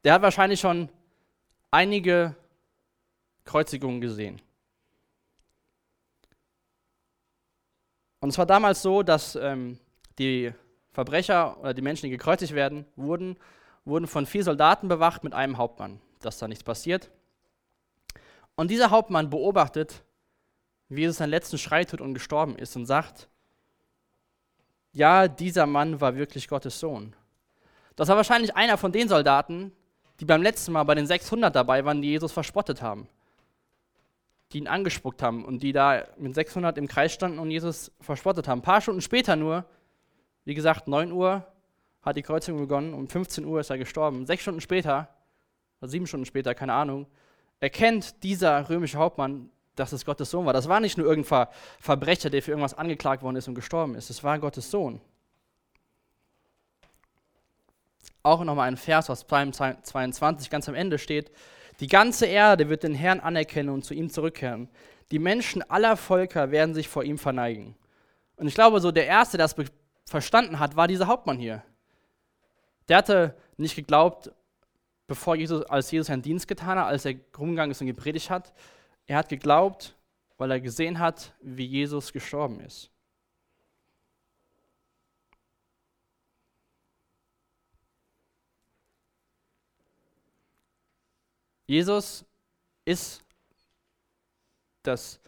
Der 0.03 0.13
hat 0.13 0.21
wahrscheinlich 0.21 0.59
schon 0.59 0.89
einige 1.71 2.35
Kreuzigungen 3.45 4.01
gesehen. 4.01 4.41
Und 8.19 8.29
es 8.29 8.37
war 8.37 8.45
damals 8.45 8.81
so, 8.81 9.03
dass 9.03 9.35
ähm, 9.35 9.79
die 10.17 10.53
Verbrecher 10.91 11.59
oder 11.59 11.73
die 11.73 11.81
Menschen, 11.81 12.05
die 12.05 12.11
gekreuzigt 12.11 12.53
werden, 12.53 12.85
wurden, 12.95 13.37
wurden 13.83 14.07
von 14.07 14.25
vier 14.25 14.43
Soldaten 14.43 14.87
bewacht 14.87 15.23
mit 15.23 15.33
einem 15.33 15.57
Hauptmann, 15.57 15.99
dass 16.21 16.37
da 16.37 16.47
nichts 16.47 16.63
passiert. 16.63 17.11
Und 18.55 18.71
dieser 18.71 18.91
Hauptmann 18.91 19.29
beobachtet, 19.29 20.03
wie 20.89 21.01
Jesus 21.01 21.17
seinen 21.17 21.31
letzten 21.31 21.57
Schrei 21.57 21.83
tut 21.85 22.01
und 22.01 22.13
gestorben 22.13 22.55
ist 22.55 22.75
und 22.75 22.85
sagt, 22.85 23.27
ja, 24.91 25.27
dieser 25.27 25.65
Mann 25.65 25.99
war 25.99 26.15
wirklich 26.15 26.47
Gottes 26.47 26.79
Sohn. 26.79 27.15
Das 27.95 28.07
war 28.07 28.15
wahrscheinlich 28.15 28.55
einer 28.55 28.77
von 28.77 28.91
den 28.91 29.09
Soldaten, 29.09 29.71
die 30.23 30.27
beim 30.27 30.41
letzten 30.41 30.71
Mal 30.71 30.83
bei 30.83 30.95
den 30.95 31.05
600 31.05 31.53
dabei 31.53 31.83
waren, 31.83 32.01
die 32.01 32.07
Jesus 32.07 32.31
verspottet 32.31 32.81
haben. 32.81 33.09
Die 34.53 34.59
ihn 34.59 34.69
angespuckt 34.69 35.21
haben 35.21 35.43
und 35.43 35.62
die 35.62 35.73
da 35.73 36.05
mit 36.17 36.33
600 36.33 36.77
im 36.77 36.88
Kreis 36.88 37.12
standen 37.12 37.39
und 37.39 37.51
Jesus 37.51 37.91
verspottet 37.99 38.47
haben. 38.47 38.59
Ein 38.59 38.63
paar 38.63 38.79
Stunden 38.79 39.01
später 39.01 39.36
nur, 39.36 39.65
wie 40.45 40.53
gesagt, 40.53 40.88
9 40.88 41.12
Uhr 41.12 41.45
hat 42.01 42.15
die 42.15 42.21
Kreuzigung 42.21 42.62
begonnen, 42.62 42.93
um 42.93 43.09
15 43.09 43.43
Uhr 43.43 43.59
ist 43.59 43.69
er 43.69 43.77
gestorben. 43.77 44.25
Sechs 44.25 44.43
Stunden 44.43 44.62
später, 44.62 45.09
oder 45.81 45.89
sieben 45.89 46.07
Stunden 46.07 46.25
später, 46.25 46.55
keine 46.55 46.71
Ahnung, 46.71 47.05
erkennt 47.59 48.23
dieser 48.23 48.69
römische 48.69 48.99
Hauptmann, 48.99 49.49
dass 49.75 49.91
es 49.91 50.05
Gottes 50.05 50.31
Sohn 50.31 50.45
war. 50.45 50.53
Das 50.53 50.69
war 50.69 50.79
nicht 50.79 50.97
nur 50.97 51.05
irgendein 51.05 51.47
Verbrecher, 51.81 52.29
der 52.29 52.41
für 52.41 52.51
irgendwas 52.51 52.77
angeklagt 52.77 53.23
worden 53.23 53.36
ist 53.36 53.49
und 53.49 53.55
gestorben 53.55 53.95
ist. 53.95 54.09
Es 54.09 54.23
war 54.23 54.39
Gottes 54.39 54.71
Sohn. 54.71 55.01
Auch 58.23 58.43
nochmal 58.43 58.67
ein 58.67 58.77
Vers 58.77 59.09
aus 59.09 59.23
Psalm 59.23 59.53
22 59.53 60.49
ganz 60.49 60.69
am 60.69 60.75
Ende 60.75 60.97
steht, 60.97 61.31
die 61.79 61.87
ganze 61.87 62.25
Erde 62.25 62.69
wird 62.69 62.83
den 62.83 62.93
Herrn 62.93 63.19
anerkennen 63.19 63.69
und 63.69 63.83
zu 63.83 63.93
ihm 63.93 64.09
zurückkehren. 64.09 64.69
Die 65.11 65.19
Menschen 65.19 65.61
aller 65.69 65.97
Völker 65.97 66.51
werden 66.51 66.73
sich 66.73 66.87
vor 66.87 67.03
ihm 67.03 67.17
verneigen. 67.17 67.75
Und 68.35 68.47
ich 68.47 68.55
glaube, 68.55 68.79
so 68.79 68.91
der 68.91 69.07
Erste, 69.07 69.37
der 69.37 69.47
das 69.47 69.55
verstanden 70.05 70.59
hat, 70.59 70.75
war 70.75 70.87
dieser 70.87 71.07
Hauptmann 71.07 71.37
hier. 71.37 71.63
Der 72.87 72.97
hatte 72.97 73.35
nicht 73.57 73.75
geglaubt, 73.75 74.31
bevor 75.07 75.35
Jesus, 75.35 75.63
als 75.65 75.91
Jesus 75.91 76.07
seinen 76.07 76.21
Dienst 76.21 76.47
getan 76.47 76.77
hat, 76.79 76.87
als 76.87 77.05
er 77.05 77.15
rumgegangen 77.37 77.71
ist 77.71 77.81
und 77.81 77.87
gepredigt 77.87 78.29
hat, 78.29 78.53
er 79.05 79.17
hat 79.17 79.29
geglaubt, 79.29 79.95
weil 80.37 80.51
er 80.51 80.59
gesehen 80.59 80.99
hat, 80.99 81.33
wie 81.41 81.65
Jesus 81.65 82.13
gestorben 82.13 82.59
ist. 82.61 82.89
Jesus 91.65 92.26
ist 92.86 93.23
das, 94.84 95.19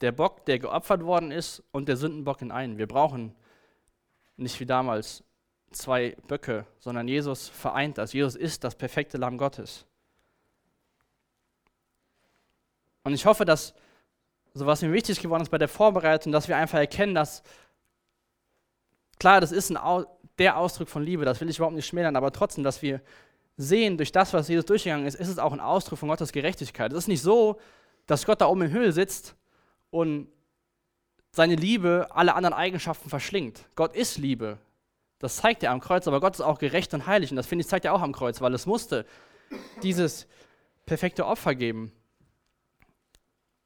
der 0.00 0.12
Bock, 0.12 0.44
der 0.44 0.58
geopfert 0.58 1.02
worden 1.04 1.30
ist, 1.30 1.62
und 1.72 1.88
der 1.88 1.96
Sündenbock 1.96 2.42
in 2.42 2.52
einen. 2.52 2.78
Wir 2.78 2.86
brauchen 2.86 3.34
nicht 4.36 4.60
wie 4.60 4.66
damals 4.66 5.24
zwei 5.70 6.16
Böcke, 6.28 6.66
sondern 6.78 7.08
Jesus 7.08 7.48
vereint 7.48 7.98
das. 7.98 8.12
Jesus 8.12 8.36
ist 8.36 8.64
das 8.64 8.74
perfekte 8.74 9.18
Lamm 9.18 9.38
Gottes. 9.38 9.86
Und 13.04 13.12
ich 13.12 13.26
hoffe, 13.26 13.44
dass, 13.44 13.74
so 14.54 14.66
was 14.66 14.82
mir 14.82 14.92
wichtig 14.92 15.20
geworden 15.20 15.42
ist 15.42 15.50
bei 15.50 15.58
der 15.58 15.68
Vorbereitung, 15.68 16.32
dass 16.32 16.48
wir 16.48 16.56
einfach 16.56 16.78
erkennen, 16.78 17.14
dass, 17.14 17.42
klar, 19.18 19.40
das 19.40 19.52
ist 19.52 19.70
ein, 19.70 20.06
der 20.38 20.56
Ausdruck 20.56 20.88
von 20.88 21.02
Liebe, 21.02 21.24
das 21.24 21.40
will 21.40 21.50
ich 21.50 21.58
überhaupt 21.58 21.76
nicht 21.76 21.86
schmälern, 21.86 22.16
aber 22.16 22.32
trotzdem, 22.32 22.64
dass 22.64 22.82
wir 22.82 23.00
sehen, 23.56 23.96
durch 23.96 24.12
das, 24.12 24.32
was 24.32 24.48
Jesus 24.48 24.66
durchgegangen 24.66 25.06
ist, 25.06 25.14
ist 25.14 25.28
es 25.28 25.38
auch 25.38 25.52
ein 25.52 25.60
Ausdruck 25.60 25.98
von 25.98 26.08
Gottes 26.08 26.32
Gerechtigkeit. 26.32 26.92
Es 26.92 26.98
ist 26.98 27.08
nicht 27.08 27.22
so, 27.22 27.58
dass 28.06 28.26
Gott 28.26 28.40
da 28.40 28.46
oben 28.46 28.62
im 28.62 28.70
Himmel 28.70 28.92
sitzt 28.92 29.36
und 29.90 30.28
seine 31.32 31.56
Liebe 31.56 32.08
alle 32.10 32.34
anderen 32.34 32.54
Eigenschaften 32.54 33.08
verschlingt. 33.08 33.68
Gott 33.74 33.94
ist 33.94 34.18
Liebe. 34.18 34.58
Das 35.18 35.36
zeigt 35.36 35.62
er 35.62 35.70
am 35.70 35.80
Kreuz, 35.80 36.06
aber 36.06 36.20
Gott 36.20 36.34
ist 36.34 36.40
auch 36.40 36.58
gerecht 36.58 36.92
und 36.94 37.06
heilig. 37.06 37.30
Und 37.30 37.36
das 37.36 37.46
finde 37.46 37.62
ich, 37.62 37.68
zeigt 37.68 37.84
er 37.84 37.94
auch 37.94 38.02
am 38.02 38.12
Kreuz, 38.12 38.40
weil 38.40 38.54
es 38.54 38.66
musste 38.66 39.06
dieses 39.82 40.26
perfekte 40.86 41.26
Opfer 41.26 41.54
geben. 41.54 41.92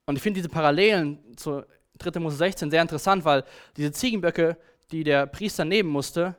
Und 0.06 0.16
ich 0.16 0.22
finde 0.22 0.38
diese 0.38 0.48
Parallelen 0.48 1.36
zu 1.36 1.64
3. 1.98 2.20
Mose 2.20 2.36
16 2.36 2.70
sehr 2.70 2.82
interessant, 2.82 3.24
weil 3.24 3.44
diese 3.76 3.92
Ziegenböcke, 3.92 4.56
die 4.90 5.04
der 5.04 5.26
Priester 5.26 5.64
nehmen 5.64 5.90
musste, 5.90 6.36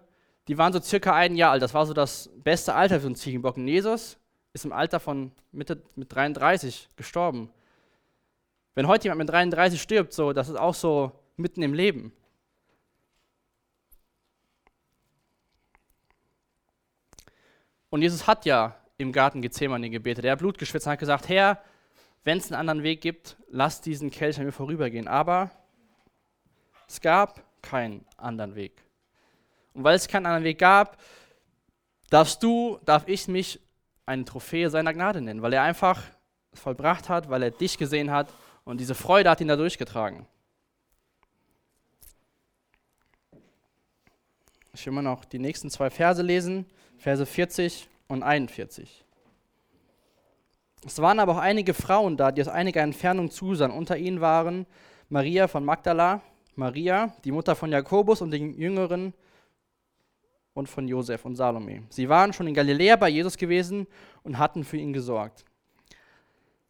die 0.48 0.58
waren 0.58 0.74
so 0.74 0.82
circa 0.82 1.14
ein 1.14 1.36
Jahr 1.36 1.52
alt. 1.52 1.62
Das 1.62 1.74
war 1.74 1.86
so 1.86 1.94
das 1.94 2.30
beste 2.38 2.74
Alter 2.74 3.00
für 3.00 3.06
einen 3.06 3.16
Ziegenbock. 3.16 3.58
Und 3.58 3.68
Jesus 3.68 4.18
ist 4.54 4.66
im 4.66 4.74
Alter 4.74 5.00
von 5.00 5.32
Mitte 5.52 5.82
mit 5.96 6.14
33 6.14 6.90
gestorben. 6.96 7.52
Wenn 8.74 8.88
heute 8.88 9.06
jemand 9.06 9.20
mit 9.20 9.30
33 9.30 9.82
stirbt, 9.82 10.14
so, 10.14 10.34
das 10.34 10.50
ist 10.50 10.56
auch 10.56 10.74
so 10.74 11.12
mitten 11.38 11.62
im 11.62 11.74
Leben. 11.74 12.12
Und 17.90 18.02
Jesus 18.02 18.28
hat 18.28 18.46
ja 18.46 18.76
im 18.98 19.12
Garten 19.12 19.42
Gethsemane 19.42 19.90
gebetet. 19.90 20.26
Er 20.26 20.34
hat 20.34 20.40
Blut 20.40 20.58
geschwitzt 20.58 20.86
und 20.86 20.94
hat 20.94 21.00
gesagt, 21.00 21.30
Herr, 21.30 21.62
wenn 22.24 22.38
es 22.38 22.52
einen 22.52 22.60
anderen 22.60 22.84
Weg 22.84 23.02
gibt, 23.02 23.38
lass 23.50 23.82
diesen 23.82 24.12
Kelch 24.12 24.38
an 24.40 24.46
mir 24.46 24.52
vorübergehen. 24.52 25.08
Aber 25.08 25.52
es 26.88 27.02
gab 27.02 27.44
keinen 27.62 28.06
anderen 28.18 28.56
Weg. 28.56 28.84
Und 29.80 29.86
weil 29.86 29.96
es 29.96 30.10
keinen 30.10 30.26
anderen 30.26 30.44
Weg 30.44 30.60
gab, 30.60 30.98
darfst 32.10 32.44
du, 32.44 32.80
darf 32.84 33.08
ich 33.08 33.30
mich 33.30 33.62
eine 34.06 34.26
Trophäe 34.26 34.70
seiner 34.70 34.94
Gnade 34.94 35.22
nennen, 35.22 35.42
weil 35.42 35.54
er 35.54 35.64
einfach 35.64 36.04
vollbracht 36.54 37.08
hat, 37.08 37.30
weil 37.30 37.44
er 37.44 37.52
dich 37.52 37.78
gesehen 37.78 38.12
hat 38.12 38.28
und 38.66 38.82
diese 38.82 38.94
Freude 38.94 39.30
hat 39.30 39.40
ihn 39.40 39.48
da 39.48 39.56
durchgetragen. 39.56 40.26
Ich 44.74 44.86
will 44.86 44.92
mal 44.92 45.02
noch 45.02 45.24
die 45.24 45.40
nächsten 45.40 45.70
zwei 45.70 45.90
Verse 45.90 46.22
lesen, 46.22 46.66
Verse 46.98 47.26
40 47.26 47.88
und 48.10 48.22
41. 48.22 49.06
Es 50.86 51.02
waren 51.02 51.22
aber 51.22 51.36
auch 51.36 51.42
einige 51.42 51.74
Frauen 51.74 52.18
da, 52.18 52.34
die 52.34 52.42
aus 52.42 52.50
einiger 52.50 52.82
Entfernung 52.82 53.32
zusahen. 53.32 53.72
Unter 53.72 53.96
ihnen 53.96 54.20
waren 54.20 54.66
Maria 55.08 55.48
von 55.48 55.64
Magdala, 55.64 56.22
Maria, 56.58 57.16
die 57.24 57.32
Mutter 57.32 57.56
von 57.56 57.72
Jakobus 57.72 58.22
und 58.22 58.32
den 58.32 58.60
Jüngeren 58.60 59.14
und 60.54 60.68
von 60.68 60.88
Josef 60.88 61.26
und 61.26 61.36
Salome. 61.36 61.84
Sie 61.90 62.10
waren 62.10 62.34
schon 62.34 62.48
in 62.48 62.54
Galiläa 62.54 62.96
bei 62.96 63.10
Jesus 63.10 63.38
gewesen 63.38 63.88
und 64.24 64.38
hatten 64.38 64.64
für 64.64 64.78
ihn 64.78 64.94
gesorgt. 64.94 65.46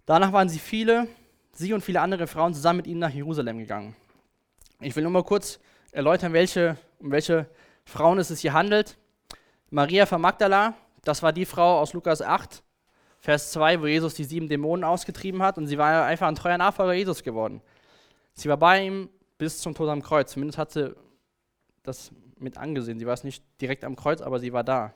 Danach 0.06 0.34
waren 0.34 0.50
sie 0.50 0.60
viele, 0.60 1.08
sie 1.54 1.74
und 1.74 1.82
viele 1.82 2.02
andere 2.02 2.28
Frauen 2.28 2.54
zusammen 2.54 2.78
mit 2.78 2.88
ihm 2.88 3.00
nach 3.00 3.12
Jerusalem 3.12 3.60
gegangen. 3.60 3.96
Ich 4.82 4.96
will 4.96 5.04
nur 5.04 5.12
mal 5.12 5.24
kurz 5.24 5.60
erläutern, 5.92 6.34
welche, 6.34 6.78
um 7.00 7.12
welche 7.12 7.50
Frauen 7.86 8.20
es 8.20 8.30
sich 8.30 8.42
hier 8.42 8.54
handelt. 8.54 8.98
Maria 9.70 10.06
von 10.06 10.22
Magdala, 10.22 10.74
das 11.04 11.22
war 11.22 11.34
die 11.34 11.46
Frau 11.46 11.80
aus 11.80 11.94
Lukas 11.94 12.22
8, 12.22 12.64
Vers 13.20 13.52
2, 13.52 13.82
wo 13.82 13.88
Jesus 13.88 14.14
die 14.14 14.24
sieben 14.24 14.48
Dämonen 14.48 14.84
ausgetrieben 14.84 15.42
hat 15.42 15.58
und 15.58 15.68
sie 15.68 15.78
war 15.78 16.06
einfach 16.06 16.28
ein 16.28 16.36
treuer 16.36 16.58
Nachfolger 16.58 16.94
Jesus 16.94 17.22
geworden. 17.22 17.62
Sie 18.34 18.48
war 18.48 18.58
bei 18.58 18.86
ihm 18.86 19.10
bis 19.38 19.60
zum 19.60 19.76
Tod 19.76 19.90
am 19.90 20.02
Kreuz. 20.02 20.32
Zumindest 20.32 20.58
hat 20.58 20.72
sie 20.72 20.96
das 21.84 22.12
mit 22.40 22.58
angesehen. 22.58 23.00
Sie 23.00 23.06
war 23.06 23.14
es 23.14 23.24
nicht 23.24 23.44
direkt 23.62 23.84
am 23.84 23.96
Kreuz, 23.96 24.22
aber 24.22 24.40
sie 24.40 24.54
war 24.54 24.64
da. 24.64 24.94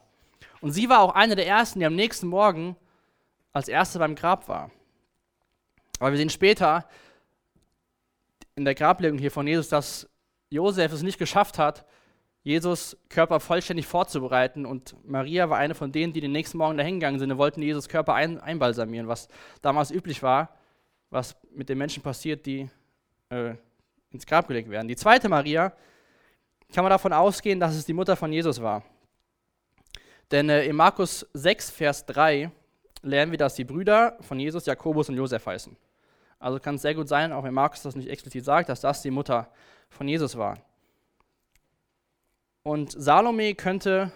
Und 0.61 0.71
sie 0.71 0.89
war 0.89 1.01
auch 1.01 1.13
eine 1.15 1.35
der 1.35 1.47
ersten, 1.47 1.79
die 1.79 1.85
am 1.85 1.95
nächsten 1.95 2.27
Morgen 2.27 2.75
als 3.51 3.67
erste 3.67 3.99
beim 3.99 4.15
Grab 4.15 4.47
war. 4.47 4.71
Aber 5.99 6.11
wir 6.11 6.17
sehen 6.17 6.29
später 6.29 6.87
in 8.55 8.65
der 8.65 8.75
Grablegung 8.75 9.17
hier 9.17 9.31
von 9.31 9.47
Jesus, 9.47 9.69
dass 9.69 10.09
Josef 10.49 10.91
es 10.91 11.01
nicht 11.01 11.17
geschafft 11.17 11.57
hat, 11.57 11.85
Jesus 12.43 12.97
Körper 13.09 13.39
vollständig 13.39 13.87
vorzubereiten. 13.87 14.65
Und 14.65 14.95
Maria 15.07 15.49
war 15.49 15.57
eine 15.57 15.75
von 15.75 15.91
denen, 15.91 16.13
die 16.13 16.21
den 16.21 16.33
nächsten 16.33 16.57
Morgen 16.57 16.77
dahin 16.77 16.99
gegangen 16.99 17.19
sind 17.19 17.31
und 17.31 17.37
wollten 17.37 17.61
Jesus 17.61 17.87
Körper 17.87 18.13
ein, 18.15 18.39
einbalsamieren, 18.39 19.07
was 19.07 19.29
damals 19.61 19.91
üblich 19.91 20.21
war, 20.21 20.49
was 21.09 21.37
mit 21.53 21.69
den 21.69 21.77
Menschen 21.77 22.03
passiert, 22.03 22.45
die 22.45 22.69
äh, 23.29 23.55
ins 24.11 24.25
Grab 24.25 24.47
gelegt 24.47 24.69
werden. 24.69 24.87
Die 24.87 24.95
zweite 24.95 25.29
Maria 25.29 25.73
kann 26.73 26.83
man 26.83 26.89
davon 26.89 27.13
ausgehen, 27.13 27.59
dass 27.59 27.75
es 27.75 27.85
die 27.85 27.93
Mutter 27.93 28.15
von 28.15 28.31
Jesus 28.31 28.61
war. 28.61 28.83
Denn 30.31 30.49
äh, 30.49 30.65
in 30.65 30.75
Markus 30.75 31.25
6, 31.33 31.69
Vers 31.69 32.05
3 32.07 32.51
lernen 33.03 33.31
wir, 33.31 33.37
dass 33.37 33.55
die 33.55 33.63
Brüder 33.63 34.17
von 34.21 34.39
Jesus 34.39 34.65
Jakobus 34.65 35.09
und 35.09 35.15
Josef 35.15 35.45
heißen. 35.45 35.75
Also 36.39 36.59
kann 36.59 36.75
es 36.75 36.81
sehr 36.81 36.95
gut 36.95 37.07
sein, 37.07 37.31
auch 37.31 37.43
wenn 37.43 37.53
Markus 37.53 37.83
das 37.83 37.95
nicht 37.95 38.09
explizit 38.09 38.43
sagt, 38.43 38.69
dass 38.69 38.81
das 38.81 39.01
die 39.01 39.11
Mutter 39.11 39.49
von 39.89 40.07
Jesus 40.07 40.37
war. 40.37 40.57
Und 42.63 42.91
Salome 42.91 43.55
könnte 43.55 44.11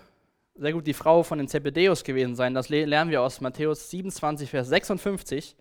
sehr 0.56 0.74
gut 0.74 0.88
die 0.88 0.94
Frau 0.94 1.24
von 1.24 1.38
den 1.38 1.48
Zebedeus 1.48 2.04
gewesen 2.04 2.36
sein. 2.36 2.54
Das 2.54 2.70
lernen 2.70 3.12
wir 3.12 3.22
aus 3.22 3.42
Matthäus 3.42 3.90
27, 3.90 4.50
Vers 4.50 4.68
56. 4.70 5.56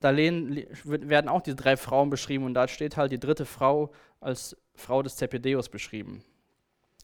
Da 0.00 0.16
werden 0.16 1.28
auch 1.28 1.42
diese 1.42 1.56
drei 1.56 1.76
Frauen 1.76 2.10
beschrieben 2.10 2.44
und 2.44 2.54
da 2.54 2.68
steht 2.68 2.96
halt 2.96 3.12
die 3.12 3.18
dritte 3.18 3.44
Frau 3.44 3.90
als 4.20 4.56
Frau 4.74 5.02
des 5.02 5.16
Zebedeus 5.16 5.68
beschrieben. 5.68 6.24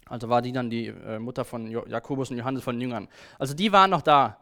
Also 0.06 0.28
war 0.28 0.42
die 0.42 0.52
dann 0.52 0.70
die 0.70 0.86
äh, 0.86 1.18
Mutter 1.18 1.44
von 1.44 1.70
Jakobus 1.70 2.30
und 2.30 2.38
Johannes 2.38 2.62
von 2.62 2.76
den 2.76 2.82
Jüngern. 2.82 3.08
Also 3.38 3.54
die 3.54 3.72
waren 3.72 3.90
noch 3.90 4.02
da, 4.02 4.38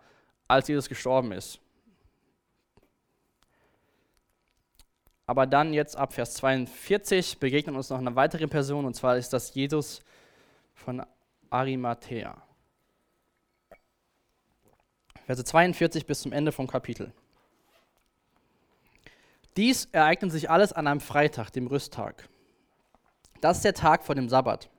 als 0.48 0.68
Jesus 0.68 0.88
gestorben 0.88 1.32
ist. 1.32 1.60
Aber 5.26 5.46
dann 5.46 5.72
jetzt 5.72 5.96
ab 5.96 6.12
Vers 6.12 6.34
42 6.34 7.38
begegnet 7.38 7.76
uns 7.76 7.90
noch 7.90 7.98
eine 7.98 8.16
weitere 8.16 8.48
Person 8.48 8.84
und 8.84 8.94
zwar 8.94 9.16
ist 9.16 9.32
das 9.32 9.54
Jesus 9.54 10.02
von 10.74 11.02
Arimathea. 11.48 12.42
Verse 15.26 15.44
42 15.44 16.06
bis 16.06 16.22
zum 16.22 16.32
Ende 16.32 16.50
vom 16.50 16.66
Kapitel. 16.66 17.12
Dies 19.56 19.86
ereignet 19.92 20.32
sich 20.32 20.50
alles 20.50 20.72
an 20.72 20.86
einem 20.86 21.00
Freitag, 21.00 21.50
dem 21.50 21.66
Rüsttag. 21.66 22.28
Das 23.42 23.56
ist 23.56 23.64
der 23.64 23.74
Tag 23.74 24.04
vor 24.04 24.14
dem 24.14 24.28
Sabbat. 24.28 24.70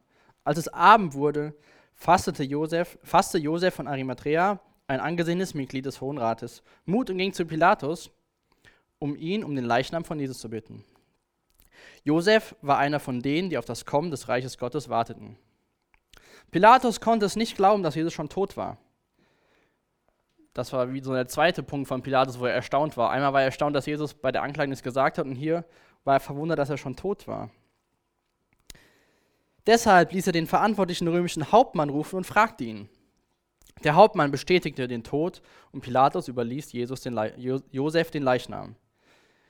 Als 0.46 0.58
es 0.58 0.70
Abend 0.70 1.16
wurde, 1.16 1.54
fastete 1.94 2.44
Josef, 2.44 2.98
fasste 3.04 3.38
Josef 3.38 3.76
von 3.76 3.90
Arimathea, 3.90 4.62
ein 4.88 5.02
angesehenes 5.02 5.54
Mitglied 5.54 5.86
des 5.86 6.00
Hohen 6.00 6.18
Rates, 6.18 6.64
Mut 6.86 7.10
und 7.10 7.18
ging 7.18 7.34
zu 7.34 7.46
Pilatus, 7.46 8.10
um 9.00 9.18
ihn 9.18 9.44
um 9.44 9.54
den 9.54 9.66
Leichnam 9.66 10.06
von 10.06 10.18
Jesus 10.18 10.40
zu 10.40 10.50
bitten. 10.50 10.86
Josef 12.06 12.56
war 12.62 12.78
einer 12.78 13.02
von 13.02 13.22
denen, 13.22 13.50
die 13.50 13.58
auf 13.58 13.66
das 13.66 13.86
Kommen 13.86 14.12
des 14.12 14.30
Reiches 14.30 14.58
Gottes 14.58 14.88
warteten. 14.88 15.38
Pilatus 16.50 17.02
konnte 17.02 17.26
es 17.26 17.36
nicht 17.36 17.58
glauben, 17.58 17.84
dass 17.84 17.96
Jesus 17.96 18.14
schon 18.14 18.30
tot 18.30 18.56
war. 18.56 18.78
Das 20.54 20.72
war 20.72 20.94
wie 20.94 21.02
so 21.02 21.12
der 21.12 21.28
zweite 21.28 21.64
Punkt 21.64 21.90
von 21.90 22.02
Pilatus, 22.02 22.40
wo 22.40 22.46
er 22.46 22.54
erstaunt 22.54 22.96
war. 22.96 23.12
Einmal 23.12 23.34
war 23.34 23.42
er 23.42 23.48
erstaunt, 23.48 23.76
dass 23.76 23.88
Jesus 23.88 24.14
bei 24.14 24.32
der 24.32 24.44
Anklage 24.44 24.70
nichts 24.70 24.84
gesagt 24.84 25.18
hat 25.18 25.26
und 25.26 25.36
hier 25.36 25.66
war 26.06 26.16
er 26.16 26.20
verwundert, 26.22 26.60
dass 26.60 26.70
er 26.70 26.78
schon 26.78 26.96
tot 26.96 27.28
war. 27.28 27.50
Deshalb 29.66 30.12
ließ 30.12 30.28
er 30.28 30.34
den 30.34 30.48
verantwortlichen 30.48 31.08
römischen 31.08 31.52
Hauptmann 31.52 31.90
rufen 31.90 32.18
und 32.18 32.26
fragte 32.26 32.66
ihn. 32.66 32.90
Der 33.84 33.96
Hauptmann 33.96 34.32
bestätigte 34.32 34.88
den 34.88 35.04
Tod 35.04 35.42
und 35.72 35.82
Pilatus 35.82 36.28
überließ 36.28 36.72
Jesus 36.74 37.02
den 37.02 37.20
Josef 37.72 38.12
den 38.12 38.24
Leichnam. 38.24 38.76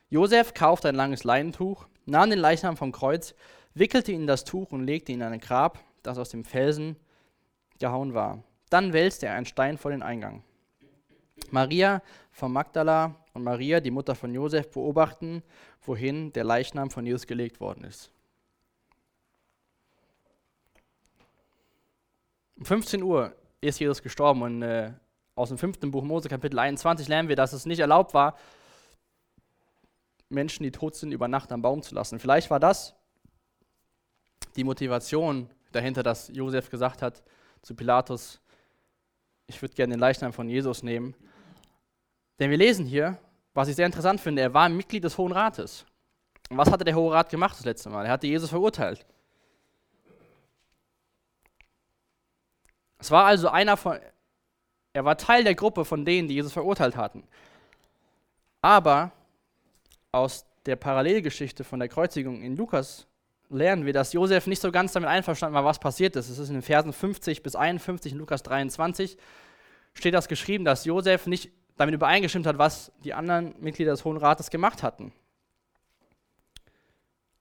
Josef 0.10 0.54
kaufte 0.54 0.90
ein 0.90 0.96
langes 0.96 1.24
Leinentuch, 1.24 1.88
nahm 2.06 2.30
den 2.30 2.40
Leichnam 2.40 2.78
vom 2.78 2.92
Kreuz, 2.92 3.34
wickelte 3.74 4.12
ihn 4.12 4.22
in 4.22 4.28
das 4.28 4.44
Tuch 4.44 4.72
und 4.72 4.86
legte 4.86 5.12
ihn 5.12 5.22
in 5.22 5.28
ein 5.28 5.40
Grab, 5.40 5.80
das 6.04 6.18
aus 6.18 6.30
dem 6.30 6.46
Felsen 6.46 6.96
gehauen 7.80 8.14
war. 8.14 8.44
Dann 8.70 8.94
wälzte 8.94 9.26
er 9.26 9.34
einen 9.34 9.46
Stein 9.46 9.78
vor 9.78 9.92
den 9.92 10.04
Eingang. 10.04 10.44
Maria 11.50 12.02
von 12.32 12.52
Magdala 12.52 13.16
und 13.34 13.44
Maria, 13.44 13.80
die 13.80 13.92
Mutter 13.92 14.16
von 14.16 14.34
Josef, 14.34 14.70
beobachten, 14.72 15.44
wohin 15.82 16.32
der 16.34 16.44
Leichnam 16.44 16.90
von 16.92 17.06
Jesus 17.06 17.28
gelegt 17.28 17.60
worden 17.60 17.84
ist. 17.84 18.13
Um 22.64 22.66
15 22.66 23.04
Uhr 23.04 23.36
ist 23.60 23.82
Jesus 23.82 24.02
gestorben 24.02 24.42
und 24.42 24.62
äh, 24.62 24.94
aus 25.36 25.50
dem 25.50 25.58
fünften 25.58 25.92
Buch 25.92 26.02
Mose, 26.02 26.30
Kapitel 26.30 26.58
21, 26.58 27.10
lernen 27.10 27.28
wir, 27.28 27.36
dass 27.36 27.52
es 27.52 27.66
nicht 27.66 27.80
erlaubt 27.80 28.14
war, 28.14 28.38
Menschen, 30.30 30.64
die 30.64 30.72
tot 30.72 30.96
sind, 30.96 31.12
über 31.12 31.28
Nacht 31.28 31.52
am 31.52 31.62
Baum 31.62 31.82
zu 31.82 31.94
lassen. 31.94 32.20
Vielleicht 32.20 32.50
war 32.50 32.62
das 32.62 32.96
die 34.56 34.64
Motivation 34.64 35.50
dahinter, 35.74 36.04
dass 36.04 36.30
Josef 36.30 36.70
gesagt 36.70 37.02
hat 37.02 37.22
zu 37.64 37.76
Pilatus, 37.76 38.40
ich 39.48 39.62
würde 39.62 39.76
gerne 39.76 39.96
den 39.96 40.00
Leichnam 40.00 40.32
von 40.32 40.48
Jesus 40.48 40.84
nehmen. 40.84 41.16
Denn 42.40 42.50
wir 42.50 42.58
lesen 42.58 42.86
hier, 42.86 43.18
was 43.54 43.68
ich 43.68 43.76
sehr 43.76 43.88
interessant 43.88 44.22
finde, 44.22 44.42
er 44.42 44.54
war 44.54 44.70
Mitglied 44.70 45.04
des 45.04 45.18
Hohen 45.18 45.34
Rates. 45.34 45.86
Und 46.50 46.58
was 46.58 46.72
hatte 46.72 46.86
der 46.86 46.96
Hohe 46.96 47.14
Rat 47.14 47.30
gemacht 47.30 47.58
das 47.58 47.66
letzte 47.66 47.90
Mal? 47.90 48.06
Er 48.06 48.14
hatte 48.14 48.28
Jesus 48.28 48.52
verurteilt. 48.52 49.06
Es 53.04 53.12
war 53.12 53.26
also 53.26 53.50
einer 53.50 53.76
von, 53.76 54.00
er 54.94 55.04
war 55.04 55.18
Teil 55.18 55.44
der 55.44 55.56
Gruppe 55.56 55.84
von 55.84 56.06
denen, 56.06 56.30
die 56.30 56.36
Jesus 56.36 56.54
verurteilt 56.54 56.96
hatten. 56.96 57.28
Aber 58.62 59.12
aus 60.14 60.46
der 60.66 60.78
Parallelgeschichte 60.78 61.66
von 61.66 61.80
der 61.82 61.90
Kreuzigung 61.90 62.42
in 62.42 62.56
Lukas 62.56 63.06
lernen 63.50 63.86
wir, 63.86 63.92
dass 63.92 64.14
Josef 64.14 64.48
nicht 64.48 64.62
so 64.62 64.72
ganz 64.72 64.94
damit 64.94 65.10
einverstanden 65.10 65.54
war, 65.54 65.66
was 65.66 65.80
passiert 65.80 66.16
ist. 66.16 66.30
Es 66.30 66.40
ist 66.40 66.48
in 66.48 66.54
den 66.54 66.62
Versen 66.62 66.94
50 66.94 67.44
bis 67.44 67.58
51 67.58 68.14
in 68.14 68.20
Lukas 68.20 68.42
23 68.42 69.18
steht 69.94 70.14
das 70.14 70.30
geschrieben, 70.30 70.64
dass 70.64 70.86
Josef 70.86 71.28
nicht 71.28 71.52
damit 71.76 71.96
übereingestimmt 71.96 72.48
hat, 72.48 72.58
was 72.58 72.94
die 73.04 73.14
anderen 73.14 73.54
Mitglieder 73.60 73.92
des 73.92 74.06
Hohen 74.06 74.16
Rates 74.16 74.50
gemacht 74.50 74.82
hatten. 74.82 75.12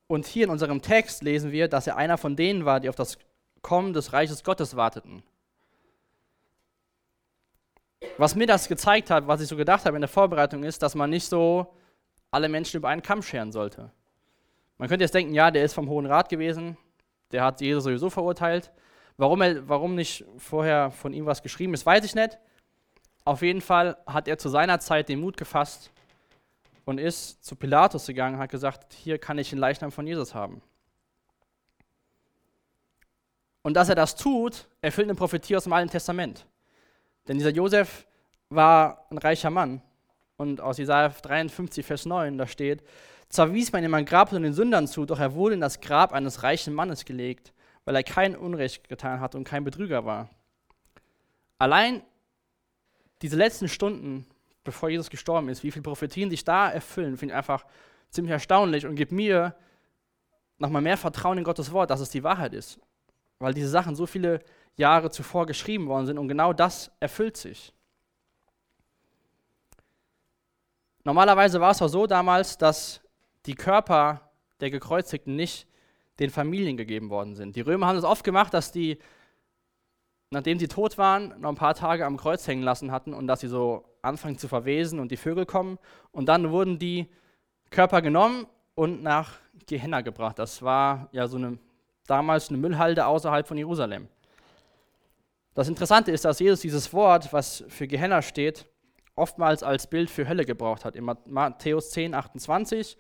Und 0.08 0.26
hier 0.26 0.42
in 0.42 0.50
unserem 0.50 0.82
Text 0.82 1.22
lesen 1.22 1.52
wir, 1.52 1.68
dass 1.68 1.86
er 1.86 1.96
einer 1.96 2.18
von 2.18 2.34
denen 2.34 2.64
war, 2.64 2.80
die 2.80 2.88
auf 2.88 2.96
das 2.96 3.16
Kommen 3.60 3.92
des 3.92 4.12
Reiches 4.12 4.42
Gottes 4.42 4.74
warteten. 4.74 5.22
Was 8.18 8.34
mir 8.34 8.46
das 8.46 8.68
gezeigt 8.68 9.10
hat, 9.10 9.26
was 9.26 9.40
ich 9.40 9.48
so 9.48 9.56
gedacht 9.56 9.84
habe 9.84 9.96
in 9.96 10.02
der 10.02 10.08
Vorbereitung, 10.08 10.64
ist, 10.64 10.82
dass 10.82 10.94
man 10.94 11.10
nicht 11.10 11.26
so 11.26 11.74
alle 12.30 12.48
Menschen 12.48 12.78
über 12.78 12.88
einen 12.88 13.02
Kamm 13.02 13.22
scheren 13.22 13.52
sollte. 13.52 13.90
Man 14.78 14.88
könnte 14.88 15.04
jetzt 15.04 15.14
denken, 15.14 15.34
ja, 15.34 15.50
der 15.50 15.64
ist 15.64 15.74
vom 15.74 15.88
Hohen 15.88 16.06
Rat 16.06 16.28
gewesen, 16.28 16.76
der 17.30 17.44
hat 17.44 17.60
Jesus 17.60 17.84
sowieso 17.84 18.10
verurteilt. 18.10 18.72
Warum, 19.16 19.40
er, 19.42 19.68
warum 19.68 19.94
nicht 19.94 20.24
vorher 20.38 20.90
von 20.90 21.12
ihm 21.12 21.26
was 21.26 21.42
geschrieben 21.42 21.74
ist, 21.74 21.86
weiß 21.86 22.04
ich 22.04 22.14
nicht. 22.14 22.38
Auf 23.24 23.42
jeden 23.42 23.60
Fall 23.60 23.96
hat 24.06 24.26
er 24.26 24.38
zu 24.38 24.48
seiner 24.48 24.80
Zeit 24.80 25.08
den 25.08 25.20
Mut 25.20 25.36
gefasst 25.36 25.90
und 26.84 26.98
ist 26.98 27.44
zu 27.44 27.54
Pilatus 27.54 28.06
gegangen 28.06 28.36
und 28.36 28.40
hat 28.40 28.50
gesagt, 28.50 28.92
hier 28.94 29.18
kann 29.18 29.38
ich 29.38 29.50
den 29.50 29.58
Leichnam 29.58 29.92
von 29.92 30.06
Jesus 30.06 30.34
haben. 30.34 30.62
Und 33.62 33.74
dass 33.74 33.88
er 33.88 33.94
das 33.94 34.16
tut, 34.16 34.66
erfüllt 34.80 35.08
eine 35.08 35.14
Prophetie 35.14 35.56
aus 35.56 35.64
dem 35.64 35.72
Alten 35.72 35.90
Testament. 35.90 36.44
Denn 37.28 37.38
dieser 37.38 37.50
Josef 37.50 38.06
war 38.48 39.06
ein 39.10 39.18
reicher 39.18 39.50
Mann. 39.50 39.82
Und 40.36 40.60
aus 40.60 40.78
Jesaja 40.78 41.08
53, 41.08 41.84
Vers 41.84 42.06
9, 42.06 42.36
da 42.38 42.46
steht: 42.46 42.82
Zwar 43.28 43.52
wies 43.54 43.72
man 43.72 43.84
ihm 43.84 43.94
ein 43.94 44.04
Grab 44.04 44.32
und 44.32 44.42
den 44.42 44.52
Sündern 44.52 44.86
zu, 44.86 45.06
doch 45.06 45.20
er 45.20 45.34
wurde 45.34 45.54
in 45.54 45.60
das 45.60 45.80
Grab 45.80 46.12
eines 46.12 46.42
reichen 46.42 46.74
Mannes 46.74 47.04
gelegt, 47.04 47.52
weil 47.84 47.96
er 47.96 48.02
kein 48.02 48.36
Unrecht 48.36 48.88
getan 48.88 49.20
hat 49.20 49.34
und 49.34 49.44
kein 49.44 49.64
Betrüger 49.64 50.04
war. 50.04 50.28
Allein 51.58 52.02
diese 53.22 53.36
letzten 53.36 53.68
Stunden, 53.68 54.26
bevor 54.64 54.88
Jesus 54.88 55.08
gestorben 55.08 55.48
ist, 55.48 55.62
wie 55.62 55.70
viele 55.70 55.84
Prophetien 55.84 56.28
sich 56.28 56.44
da 56.44 56.68
erfüllen, 56.68 57.16
finde 57.16 57.34
ich 57.34 57.38
einfach 57.38 57.64
ziemlich 58.10 58.32
erstaunlich 58.32 58.84
und 58.84 58.96
gibt 58.96 59.12
mir 59.12 59.54
nochmal 60.58 60.82
mehr 60.82 60.96
Vertrauen 60.96 61.38
in 61.38 61.44
Gottes 61.44 61.72
Wort, 61.72 61.90
dass 61.90 62.00
es 62.00 62.10
die 62.10 62.22
Wahrheit 62.24 62.52
ist. 62.52 62.80
Weil 63.38 63.54
diese 63.54 63.68
Sachen 63.68 63.94
so 63.94 64.06
viele 64.06 64.40
Jahre 64.76 65.10
zuvor 65.10 65.46
geschrieben 65.46 65.86
worden 65.86 66.06
sind 66.06 66.18
und 66.18 66.28
genau 66.28 66.52
das 66.52 66.90
erfüllt 67.00 67.36
sich. 67.36 67.72
Normalerweise 71.04 71.60
war 71.60 71.72
es 71.72 71.82
auch 71.82 71.88
so 71.88 72.06
damals, 72.06 72.58
dass 72.58 73.00
die 73.46 73.54
Körper 73.54 74.30
der 74.60 74.70
Gekreuzigten 74.70 75.34
nicht 75.34 75.66
den 76.20 76.30
Familien 76.30 76.76
gegeben 76.76 77.10
worden 77.10 77.34
sind. 77.34 77.56
Die 77.56 77.60
Römer 77.60 77.88
haben 77.88 77.96
es 77.98 78.04
oft 78.04 78.22
gemacht, 78.22 78.54
dass 78.54 78.70
die, 78.70 78.98
nachdem 80.30 80.58
sie 80.58 80.68
tot 80.68 80.98
waren, 80.98 81.40
noch 81.40 81.48
ein 81.48 81.56
paar 81.56 81.74
Tage 81.74 82.06
am 82.06 82.16
Kreuz 82.16 82.46
hängen 82.46 82.62
lassen 82.62 82.92
hatten 82.92 83.14
und 83.14 83.26
dass 83.26 83.40
sie 83.40 83.48
so 83.48 83.84
anfangen 84.02 84.38
zu 84.38 84.46
verwesen 84.46 85.00
und 85.00 85.10
die 85.10 85.16
Vögel 85.16 85.46
kommen. 85.46 85.78
Und 86.12 86.26
dann 86.26 86.50
wurden 86.50 86.78
die 86.78 87.08
Körper 87.70 88.02
genommen 88.02 88.46
und 88.74 89.02
nach 89.02 89.38
Gehenna 89.66 90.02
gebracht. 90.02 90.38
Das 90.38 90.62
war 90.62 91.08
ja 91.12 91.26
so 91.26 91.36
eine 91.36 91.58
damals 92.06 92.48
eine 92.48 92.58
Müllhalde 92.58 93.06
außerhalb 93.06 93.46
von 93.46 93.56
Jerusalem. 93.56 94.08
Das 95.54 95.68
Interessante 95.68 96.10
ist, 96.10 96.24
dass 96.24 96.38
Jesus 96.38 96.60
dieses 96.60 96.92
Wort, 96.92 97.32
was 97.32 97.64
für 97.68 97.86
Gehenna 97.86 98.22
steht, 98.22 98.66
oftmals 99.14 99.62
als 99.62 99.86
Bild 99.86 100.10
für 100.10 100.26
Hölle 100.26 100.46
gebraucht 100.46 100.84
hat. 100.84 100.96
In 100.96 101.04
Matthäus 101.26 101.90
10, 101.90 102.14
28, 102.14 102.96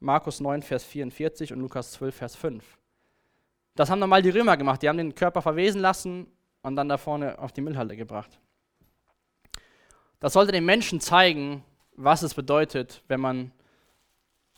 Markus 0.00 0.40
9, 0.40 0.62
Vers 0.62 0.84
44 0.84 1.52
und 1.52 1.60
Lukas 1.60 1.92
12, 1.92 2.14
Vers 2.14 2.36
5. 2.36 2.78
Das 3.74 3.90
haben 3.90 3.98
nochmal 3.98 4.22
die 4.22 4.30
Römer 4.30 4.56
gemacht. 4.56 4.82
Die 4.82 4.88
haben 4.88 4.96
den 4.96 5.14
Körper 5.14 5.42
verwesen 5.42 5.80
lassen 5.80 6.26
und 6.62 6.76
dann 6.76 6.88
da 6.88 6.96
vorne 6.96 7.38
auf 7.38 7.52
die 7.52 7.60
Müllhalde 7.60 7.96
gebracht. 7.96 8.38
Das 10.20 10.32
sollte 10.32 10.52
den 10.52 10.64
Menschen 10.64 11.00
zeigen, 11.00 11.64
was 11.96 12.22
es 12.22 12.32
bedeutet, 12.32 13.02
wenn 13.08 13.20
man 13.20 13.52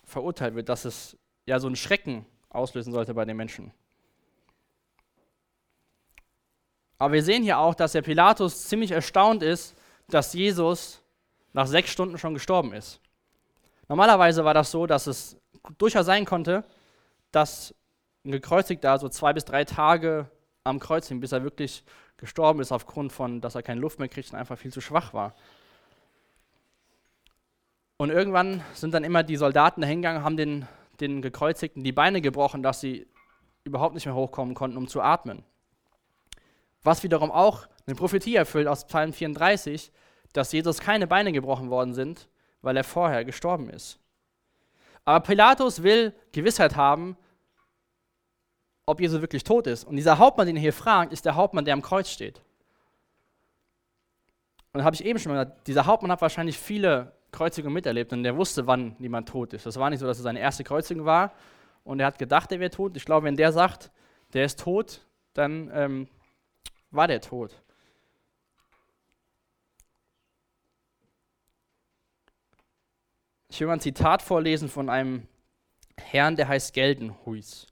verurteilt 0.05 0.55
wird, 0.55 0.69
dass 0.69 0.85
es 0.85 1.17
ja 1.45 1.59
so 1.59 1.67
einen 1.67 1.77
Schrecken 1.77 2.25
auslösen 2.49 2.93
sollte 2.93 3.15
bei 3.15 3.25
den 3.25 3.37
Menschen. 3.37 3.73
Aber 6.99 7.13
wir 7.13 7.23
sehen 7.23 7.43
hier 7.43 7.59
auch, 7.59 7.75
dass 7.75 7.93
der 7.93 8.03
Pilatus 8.03 8.69
ziemlich 8.69 8.91
erstaunt 8.91 9.43
ist, 9.43 9.75
dass 10.09 10.33
Jesus 10.33 11.03
nach 11.53 11.67
sechs 11.67 11.91
Stunden 11.91 12.19
schon 12.19 12.35
gestorben 12.35 12.73
ist. 12.73 13.01
Normalerweise 13.89 14.45
war 14.45 14.55
das 14.55 14.71
so, 14.71 14.87
dass 14.87 15.07
es 15.07 15.37
durchaus 15.79 16.07
sein 16.07 16.25
konnte, 16.25 16.65
dass 17.33 17.75
ein 18.25 18.33
Gekreuzigter 18.33 18.99
so 18.99 19.09
zwei 19.09 19.33
bis 19.33 19.45
drei 19.45 19.65
Tage 19.65 20.31
am 20.65 20.81
Kreuz 20.81 21.09
hing, 21.09 21.21
bis 21.21 21.33
er 21.33 21.45
wirklich 21.45 21.85
gestorben 22.17 22.61
ist, 22.61 22.73
aufgrund 22.73 23.13
von, 23.13 23.41
dass 23.41 23.55
er 23.55 23.63
keine 23.63 23.81
Luft 23.81 23.99
mehr 23.99 24.09
kriegt 24.09 24.33
und 24.33 24.39
einfach 24.39 24.59
viel 24.59 24.73
zu 24.73 24.81
schwach 24.81 25.13
war. 25.13 25.35
Und 27.99 28.11
irgendwann 28.11 28.63
sind 28.75 28.93
dann 28.93 29.05
immer 29.05 29.23
die 29.23 29.37
Soldaten 29.37 29.81
dahingegangen, 29.81 30.23
haben 30.23 30.37
den, 30.37 30.67
den 31.01 31.23
Gekreuzigten 31.23 31.85
die 31.85 31.93
Beine 31.93 32.21
gebrochen, 32.21 32.63
dass 32.63 32.81
sie 32.81 33.07
überhaupt 33.65 33.95
nicht 33.95 34.07
mehr 34.07 34.15
hochkommen 34.15 34.55
konnten, 34.55 34.77
um 34.77 34.89
zu 34.89 35.01
atmen. 35.01 35.45
Was 36.83 37.03
wiederum 37.03 37.31
auch 37.31 37.67
eine 37.87 37.97
Prophetie 37.97 38.37
erfüllt 38.37 38.67
aus 38.67 38.87
Psalm 38.87 39.13
34, 39.13 39.93
dass 40.33 40.53
Jesus 40.53 40.79
keine 40.81 41.07
Beine 41.07 41.33
gebrochen 41.33 41.71
worden 41.71 41.95
sind, 41.95 42.29
weil 42.63 42.77
er 42.77 42.85
vorher 42.85 43.25
gestorben 43.25 43.71
ist. 43.71 43.99
Aber 45.05 45.21
Pilatus 45.21 45.83
will 45.83 46.13
Gewissheit 46.33 46.77
haben, 46.77 47.17
ob 48.87 49.01
Jesus 49.01 49.21
wirklich 49.21 49.45
tot 49.45 49.67
ist. 49.67 49.85
Und 49.85 49.97
dieser 49.97 50.19
Hauptmann, 50.19 50.47
den 50.47 50.57
er 50.57 50.63
hier 50.63 50.73
fragt, 50.73 51.13
ist 51.13 51.25
der 51.25 51.35
Hauptmann, 51.35 51.65
der 51.65 51.75
am 51.75 51.83
Kreuz 51.83 52.09
steht. 52.09 52.41
Und 54.73 54.81
da 54.81 54.85
habe 54.85 54.95
ich 54.95 55.05
eben 55.05 55.19
schon 55.19 55.33
gesagt, 55.33 55.67
dieser 55.67 55.87
Hauptmann 55.87 56.13
hat 56.13 56.21
wahrscheinlich 56.21 56.59
viele 56.59 57.13
Kreuzigungen 57.33 57.75
miterlebt 57.75 58.13
und 58.13 58.23
der 58.23 58.37
wusste, 58.37 58.67
wann 58.67 58.97
jemand 58.99 59.29
tot 59.29 59.53
ist. 59.53 59.67
Das 59.67 59.79
war 59.79 59.91
nicht 59.91 60.01
so, 60.01 60.07
dass 60.07 60.19
es 60.19 60.23
seine 60.23 60.41
erste 60.41 60.65
Kreuzigung 60.65 61.05
war 61.05 61.33
und 61.85 62.01
er 62.01 62.07
hat 62.07 62.19
gedacht, 62.19 62.53
er 62.53 62.61
wäre 62.61 62.71
tot. 62.71 62.97
Ich 62.97 63.05
glaube, 63.05 63.27
wenn 63.27 63.37
der 63.37 63.53
sagt, 63.53 63.91
der 64.33 64.45
ist 64.45 64.61
tot, 64.61 65.07
dann 65.35 65.71
ähm, 65.73 66.09
war 66.97 67.09
der 67.09 67.21
tot. 67.21 67.63
Ich 73.49 73.61
will 73.61 73.69
mal 73.69 73.75
ein 73.75 73.81
Zitat 73.81 74.23
vorlesen 74.23 74.69
von 74.69 74.91
einem 74.91 75.27
Herrn, 75.97 76.37
der 76.37 76.49
heißt 76.49 76.75
Geldenhuis. 76.75 77.67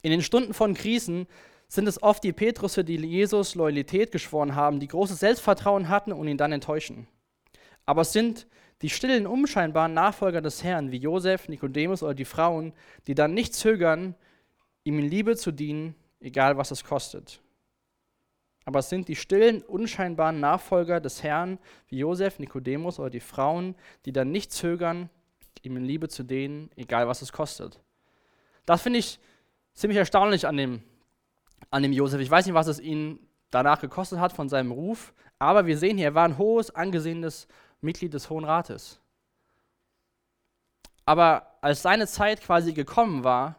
In 0.00 0.10
den 0.10 0.22
Stunden 0.22 0.54
von 0.54 0.74
Krisen 0.74 1.26
sind 1.68 1.86
es 1.86 2.02
oft 2.02 2.24
die 2.24 2.32
Petrusse, 2.32 2.84
die 2.84 2.96
Jesus 2.96 3.54
Loyalität 3.54 4.10
geschworen 4.10 4.54
haben, 4.54 4.80
die 4.80 4.88
großes 4.88 5.20
Selbstvertrauen 5.20 5.88
hatten 5.88 6.12
und 6.12 6.28
ihn 6.28 6.38
dann 6.38 6.52
enttäuschen. 6.52 7.08
Aber 7.84 8.02
es 8.02 8.12
sind 8.12 8.46
die 8.80 8.90
stillen, 8.90 9.26
unscheinbaren 9.26 9.92
Nachfolger 9.92 10.40
des 10.40 10.64
Herrn, 10.64 10.92
wie 10.92 10.96
Josef, 10.96 11.46
Nikodemus 11.48 12.02
oder 12.02 12.14
die 12.14 12.24
Frauen, 12.24 12.72
die 13.06 13.14
dann 13.14 13.34
nicht 13.34 13.54
zögern, 13.54 14.14
ihm 14.84 14.98
in 14.98 15.08
Liebe 15.08 15.36
zu 15.36 15.52
dienen, 15.52 15.94
egal 16.20 16.56
was 16.56 16.70
es 16.70 16.84
kostet 16.84 17.41
aber 18.64 18.78
es 18.80 18.88
sind 18.88 19.08
die 19.08 19.16
stillen, 19.16 19.62
unscheinbaren 19.62 20.40
Nachfolger 20.40 21.00
des 21.00 21.22
Herrn, 21.22 21.58
wie 21.88 21.98
Josef, 21.98 22.38
Nikodemus 22.38 22.98
oder 22.98 23.10
die 23.10 23.20
Frauen, 23.20 23.74
die 24.04 24.12
dann 24.12 24.30
nicht 24.30 24.52
zögern, 24.52 25.10
ihm 25.62 25.76
in 25.76 25.84
Liebe 25.84 26.08
zu 26.08 26.22
denen, 26.22 26.70
egal 26.76 27.08
was 27.08 27.22
es 27.22 27.32
kostet. 27.32 27.80
Das 28.66 28.82
finde 28.82 28.98
ich 28.98 29.18
ziemlich 29.74 29.98
erstaunlich 29.98 30.46
an 30.46 30.56
dem, 30.56 30.82
an 31.70 31.82
dem 31.82 31.92
Josef. 31.92 32.20
Ich 32.20 32.30
weiß 32.30 32.46
nicht, 32.46 32.54
was 32.54 32.66
es 32.66 32.80
ihn 32.80 33.18
danach 33.50 33.80
gekostet 33.80 34.18
hat 34.18 34.32
von 34.32 34.48
seinem 34.48 34.72
Ruf, 34.72 35.12
aber 35.38 35.66
wir 35.66 35.76
sehen 35.76 35.96
hier, 35.96 36.08
er 36.08 36.14
war 36.14 36.24
ein 36.24 36.38
hohes, 36.38 36.74
angesehenes 36.74 37.48
Mitglied 37.80 38.14
des 38.14 38.30
Hohen 38.30 38.44
Rates. 38.44 39.00
Aber 41.04 41.58
als 41.60 41.82
seine 41.82 42.06
Zeit 42.06 42.40
quasi 42.40 42.72
gekommen 42.72 43.24
war, 43.24 43.56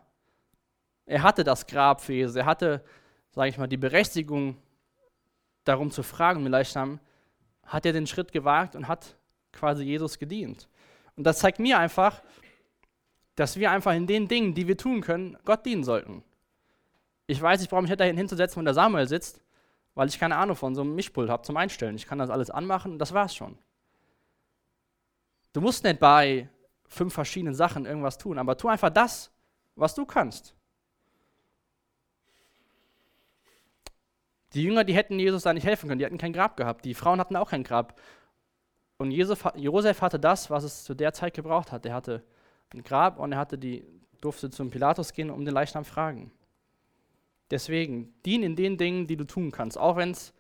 er 1.06 1.24
hatte 1.24 1.44
das 1.44 1.68
Grab 1.68 2.02
für 2.02 2.14
Jesus, 2.14 2.36
er 2.36 2.46
hatte, 2.46 2.84
sage 3.32 3.50
ich 3.50 3.58
mal, 3.58 3.68
die 3.68 3.78
Berechtigung, 3.78 4.58
darum 5.64 5.92
zu 5.92 6.04
fragen, 6.04 6.44
vielleicht 6.44 6.76
haben, 6.76 7.00
hat 7.66 7.86
er 7.86 7.94
den 7.94 8.08
Schritt 8.08 8.32
gewagt 8.32 8.76
und 8.76 8.88
hat 8.88 9.16
quasi 9.52 9.84
Jesus 9.84 10.20
gedient. 10.20 10.68
Und 11.16 11.26
das 11.26 11.40
zeigt 11.40 11.60
mir 11.60 11.80
einfach, 11.80 12.22
dass 13.36 13.58
wir 13.58 13.72
einfach 13.72 13.94
in 13.94 14.08
den 14.08 14.28
Dingen, 14.28 14.54
die 14.54 14.68
wir 14.68 14.78
tun 14.78 15.02
können, 15.02 15.38
Gott 15.46 15.66
dienen 15.66 15.84
sollten. 15.84 16.24
Ich 17.28 17.42
weiß, 17.42 17.62
ich 17.62 17.70
brauche 17.70 17.82
mich 17.82 17.90
nicht 17.90 18.00
dahin 18.00 18.18
hinzusetzen, 18.18 18.58
wenn 18.58 18.66
der 18.66 18.74
Samuel 18.74 19.08
sitzt, 19.08 19.42
weil 19.96 20.08
ich 20.10 20.20
keine 20.20 20.36
Ahnung 20.36 20.56
von 20.56 20.76
so 20.76 20.82
einem 20.82 20.96
Mischpult 20.96 21.30
habe 21.30 21.44
zum 21.44 21.58
Einstellen. 21.58 21.96
Ich 21.96 22.06
kann 22.06 22.20
das 22.20 22.30
alles 22.30 22.50
anmachen 22.50 22.94
und 22.94 23.00
das 23.00 23.14
war's 23.14 23.36
schon. 23.36 23.58
Du 25.54 25.62
musst 25.62 25.84
nicht 25.84 26.00
bei 26.00 26.50
fünf 26.88 27.14
verschiedenen 27.14 27.56
Sachen 27.56 27.86
irgendwas 27.86 28.18
tun, 28.18 28.38
aber 28.38 28.58
tu 28.58 28.68
einfach 28.68 28.90
das, 28.90 29.32
was 29.76 29.96
du 29.96 30.06
kannst. 30.06 30.56
Die 34.54 34.64
Jünger, 34.64 34.84
die 34.84 34.94
hätten 34.94 35.20
Jesus 35.20 35.44
da 35.44 35.54
nicht 35.54 35.66
helfen 35.66 35.88
können, 35.88 36.00
die 36.00 36.06
hatten 36.06 36.18
kein 36.18 36.34
Grab 36.34 36.58
gehabt. 36.58 36.86
Die 36.86 36.94
Frauen 36.94 37.20
hatten 37.20 37.36
auch 37.36 37.50
kein 37.50 37.64
Grab. 37.64 38.00
Und 38.98 39.12
Josef 39.12 40.02
hatte 40.02 40.20
das, 40.20 40.50
was 40.50 40.64
es 40.64 40.84
zu 40.84 40.94
der 40.94 41.14
Zeit 41.14 41.34
gebraucht 41.34 41.72
hat. 41.72 41.86
Er 41.86 41.94
hatte 41.94 42.24
ein 42.74 42.84
Grab 42.84 43.20
und 43.20 43.32
er 43.32 43.38
hatte 43.38 43.58
die, 43.58 43.86
durfte 44.22 44.50
zum 44.50 44.70
Pilatus 44.70 45.14
gehen 45.14 45.30
um 45.30 45.44
den 45.44 45.54
Leichnam 45.54 45.86
fragen. 45.86 46.32
Deswegen, 47.52 48.14
dien 48.26 48.44
in 48.44 48.56
den 48.56 48.78
Dingen, 48.78 49.08
die 49.08 49.18
du 49.18 49.26
tun 49.26 49.52
kannst. 49.52 49.78
Auch 49.78 49.96
wenn 49.96 50.12
es 50.12 50.34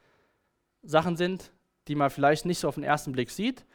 Sachen 0.83 1.17
sind, 1.17 1.51
die 1.87 1.95
man 1.95 2.09
vielleicht 2.09 2.45
nicht 2.45 2.59
so 2.59 2.67
auf 2.67 2.75
den 2.75 2.83
ersten 2.83 3.11
Blick 3.11 3.29
sieht. 3.29 3.65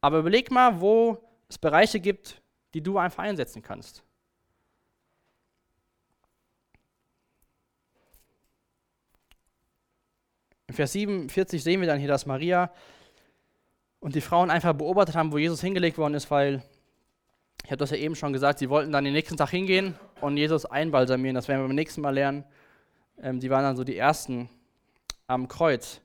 Aber 0.00 0.18
überleg 0.18 0.50
mal, 0.50 0.80
wo 0.80 1.18
es 1.48 1.58
Bereiche 1.58 2.00
gibt, 2.00 2.40
die 2.74 2.82
du 2.82 2.98
einfach 2.98 3.24
einsetzen 3.24 3.62
kannst. 3.62 4.04
In 10.70 10.74
Vers 10.74 10.92
47 10.92 11.64
sehen 11.64 11.80
wir 11.80 11.88
dann 11.88 11.98
hier, 11.98 12.06
dass 12.06 12.26
Maria 12.26 12.70
und 13.98 14.14
die 14.14 14.20
Frauen 14.20 14.52
einfach 14.52 14.72
beobachtet 14.72 15.16
haben, 15.16 15.32
wo 15.32 15.38
Jesus 15.38 15.60
hingelegt 15.60 15.98
worden 15.98 16.14
ist, 16.14 16.30
weil, 16.30 16.62
ich 17.64 17.72
habe 17.72 17.78
das 17.78 17.90
ja 17.90 17.96
eben 17.96 18.14
schon 18.14 18.32
gesagt, 18.32 18.60
sie 18.60 18.70
wollten 18.70 18.92
dann 18.92 19.02
den 19.02 19.12
nächsten 19.12 19.36
Tag 19.36 19.50
hingehen 19.50 19.96
und 20.20 20.36
Jesus 20.36 20.66
einbalsamieren. 20.66 21.34
Das 21.34 21.48
werden 21.48 21.62
wir 21.62 21.66
beim 21.66 21.74
nächsten 21.74 22.02
Mal 22.02 22.14
lernen. 22.14 22.44
Ähm, 23.20 23.40
die 23.40 23.50
waren 23.50 23.64
dann 23.64 23.74
so 23.74 23.82
die 23.82 23.96
Ersten 23.96 24.48
am 25.26 25.48
Kreuz. 25.48 26.00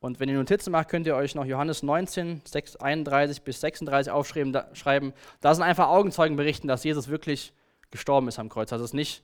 Und 0.00 0.20
wenn 0.20 0.30
ihr 0.30 0.38
Notizen 0.38 0.70
macht, 0.70 0.88
könnt 0.88 1.06
ihr 1.06 1.14
euch 1.14 1.34
noch 1.34 1.44
Johannes 1.44 1.82
19, 1.82 2.40
6, 2.46 2.76
31 2.76 3.42
bis 3.42 3.60
36 3.60 4.10
aufschreiben. 4.10 4.54
Da, 4.54 4.74
schreiben. 4.74 5.12
da 5.42 5.54
sind 5.54 5.64
einfach 5.64 5.88
Augenzeugen 5.88 6.38
berichten, 6.38 6.66
dass 6.66 6.82
Jesus 6.82 7.08
wirklich 7.08 7.52
gestorben 7.90 8.28
ist 8.28 8.38
am 8.38 8.48
Kreuz. 8.48 8.70
Dass 8.70 8.80
es 8.80 8.94
nicht 8.94 9.22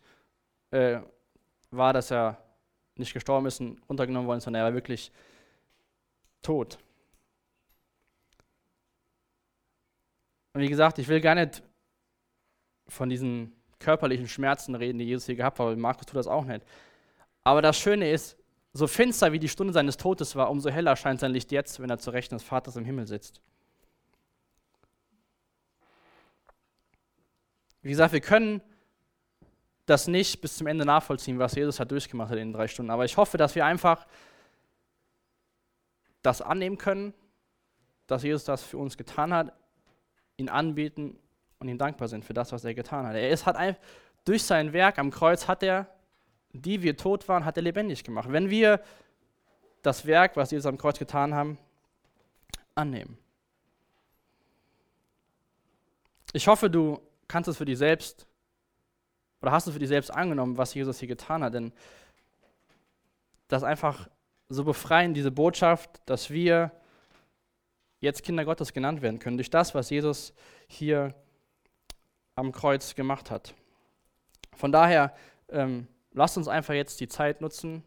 äh, 0.72 0.98
war, 1.70 1.94
dass 1.94 2.10
er 2.10 2.41
nicht 3.02 3.14
gestorben 3.14 3.46
ist 3.46 3.60
und 3.60 3.80
runtergenommen 3.88 4.28
worden, 4.28 4.40
sondern 4.40 4.62
er 4.62 4.66
war 4.66 4.74
wirklich 4.74 5.12
tot. 6.42 6.78
Und 10.54 10.60
wie 10.60 10.68
gesagt, 10.68 10.98
ich 10.98 11.08
will 11.08 11.20
gar 11.20 11.34
nicht 11.34 11.62
von 12.88 13.08
diesen 13.08 13.52
körperlichen 13.78 14.28
Schmerzen 14.28 14.74
reden, 14.74 14.98
die 14.98 15.06
Jesus 15.06 15.26
hier 15.26 15.36
gehabt 15.36 15.58
hat, 15.58 15.66
weil 15.66 15.76
Markus 15.76 16.06
tut 16.06 16.16
das 16.16 16.26
auch 16.26 16.44
nicht. 16.44 16.64
Aber 17.42 17.62
das 17.62 17.78
Schöne 17.78 18.10
ist, 18.10 18.36
so 18.72 18.86
finster 18.86 19.32
wie 19.32 19.38
die 19.38 19.48
Stunde 19.48 19.72
seines 19.72 19.96
Todes 19.96 20.36
war, 20.36 20.50
umso 20.50 20.70
heller 20.70 20.96
scheint 20.96 21.20
sein 21.20 21.32
Licht 21.32 21.52
jetzt, 21.52 21.80
wenn 21.80 21.90
er 21.90 21.98
zu 21.98 22.10
Rechten 22.10 22.36
des 22.36 22.44
Vaters 22.44 22.76
im 22.76 22.84
Himmel 22.84 23.06
sitzt. 23.06 23.40
Wie 27.82 27.90
gesagt, 27.90 28.12
wir 28.12 28.20
können 28.20 28.62
das 29.86 30.06
nicht 30.06 30.40
bis 30.40 30.56
zum 30.56 30.66
Ende 30.66 30.84
nachvollziehen, 30.84 31.38
was 31.38 31.54
Jesus 31.54 31.80
hat 31.80 31.90
durchgemacht 31.90 32.30
hat 32.30 32.38
in 32.38 32.48
den 32.48 32.52
drei 32.52 32.68
Stunden. 32.68 32.90
Aber 32.90 33.04
ich 33.04 33.16
hoffe, 33.16 33.36
dass 33.36 33.54
wir 33.54 33.66
einfach 33.66 34.06
das 36.22 36.40
annehmen 36.40 36.78
können, 36.78 37.14
dass 38.06 38.22
Jesus 38.22 38.44
das 38.44 38.62
für 38.62 38.78
uns 38.78 38.96
getan 38.96 39.34
hat, 39.34 39.52
ihn 40.36 40.48
anbeten 40.48 41.18
und 41.58 41.68
ihm 41.68 41.78
dankbar 41.78 42.08
sind 42.08 42.24
für 42.24 42.34
das, 42.34 42.52
was 42.52 42.64
er 42.64 42.74
getan 42.74 43.06
hat. 43.06 43.14
Er 43.14 43.30
ist, 43.30 43.46
hat 43.46 43.56
einfach, 43.56 43.80
durch 44.24 44.44
sein 44.44 44.72
Werk 44.72 44.98
am 44.98 45.10
Kreuz 45.10 45.48
hat 45.48 45.62
er, 45.62 45.88
die 46.52 46.82
wir 46.82 46.96
tot 46.96 47.28
waren, 47.28 47.44
hat 47.44 47.56
er 47.56 47.62
lebendig 47.62 48.04
gemacht. 48.04 48.30
Wenn 48.30 48.50
wir 48.50 48.80
das 49.82 50.06
Werk, 50.06 50.36
was 50.36 50.50
Jesus 50.50 50.66
am 50.66 50.78
Kreuz 50.78 50.98
getan 50.98 51.34
haben, 51.34 51.58
annehmen. 52.74 53.18
Ich 56.32 56.46
hoffe, 56.46 56.70
du 56.70 57.00
kannst 57.26 57.48
es 57.48 57.56
für 57.56 57.64
dich 57.64 57.78
selbst 57.78 58.26
Oder 59.42 59.52
hast 59.52 59.66
du 59.66 59.72
für 59.72 59.78
dich 59.78 59.88
selbst 59.88 60.10
angenommen, 60.10 60.56
was 60.56 60.72
Jesus 60.72 61.00
hier 61.00 61.08
getan 61.08 61.42
hat? 61.42 61.54
Denn 61.54 61.72
das 63.48 63.64
einfach 63.64 64.08
so 64.48 64.64
befreien, 64.64 65.14
diese 65.14 65.30
Botschaft, 65.30 66.00
dass 66.06 66.30
wir 66.30 66.70
jetzt 68.00 68.22
Kinder 68.22 68.44
Gottes 68.44 68.72
genannt 68.72 69.02
werden 69.02 69.18
können, 69.18 69.36
durch 69.36 69.50
das, 69.50 69.74
was 69.74 69.90
Jesus 69.90 70.32
hier 70.68 71.14
am 72.36 72.52
Kreuz 72.52 72.94
gemacht 72.94 73.30
hat. 73.30 73.54
Von 74.56 74.72
daher, 74.72 75.14
ähm, 75.48 75.86
lasst 76.12 76.36
uns 76.36 76.48
einfach 76.48 76.74
jetzt 76.74 77.00
die 77.00 77.08
Zeit 77.08 77.40
nutzen, 77.40 77.82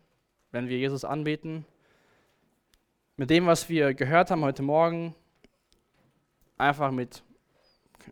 wenn 0.51 0.69
wir 0.69 0.77
Jesus 0.77 1.03
anbeten, 1.03 1.65
mit 3.17 3.29
dem, 3.29 3.45
was 3.45 3.69
wir 3.69 3.93
gehört 3.93 4.29
haben 4.29 4.43
heute 4.43 4.61
Morgen, 4.61 5.15
einfach 6.57 6.91
mit 6.91 7.23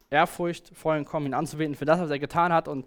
Ehrfurcht 0.10 0.72
vor 0.74 0.96
ihm 0.96 1.06
kommen, 1.06 1.28
ihn 1.28 1.34
anzubeten 1.34 1.76
für 1.76 1.86
das, 1.86 2.00
was 2.00 2.10
er 2.10 2.20
getan 2.20 2.54
hat. 2.54 2.68
Und 2.68 2.86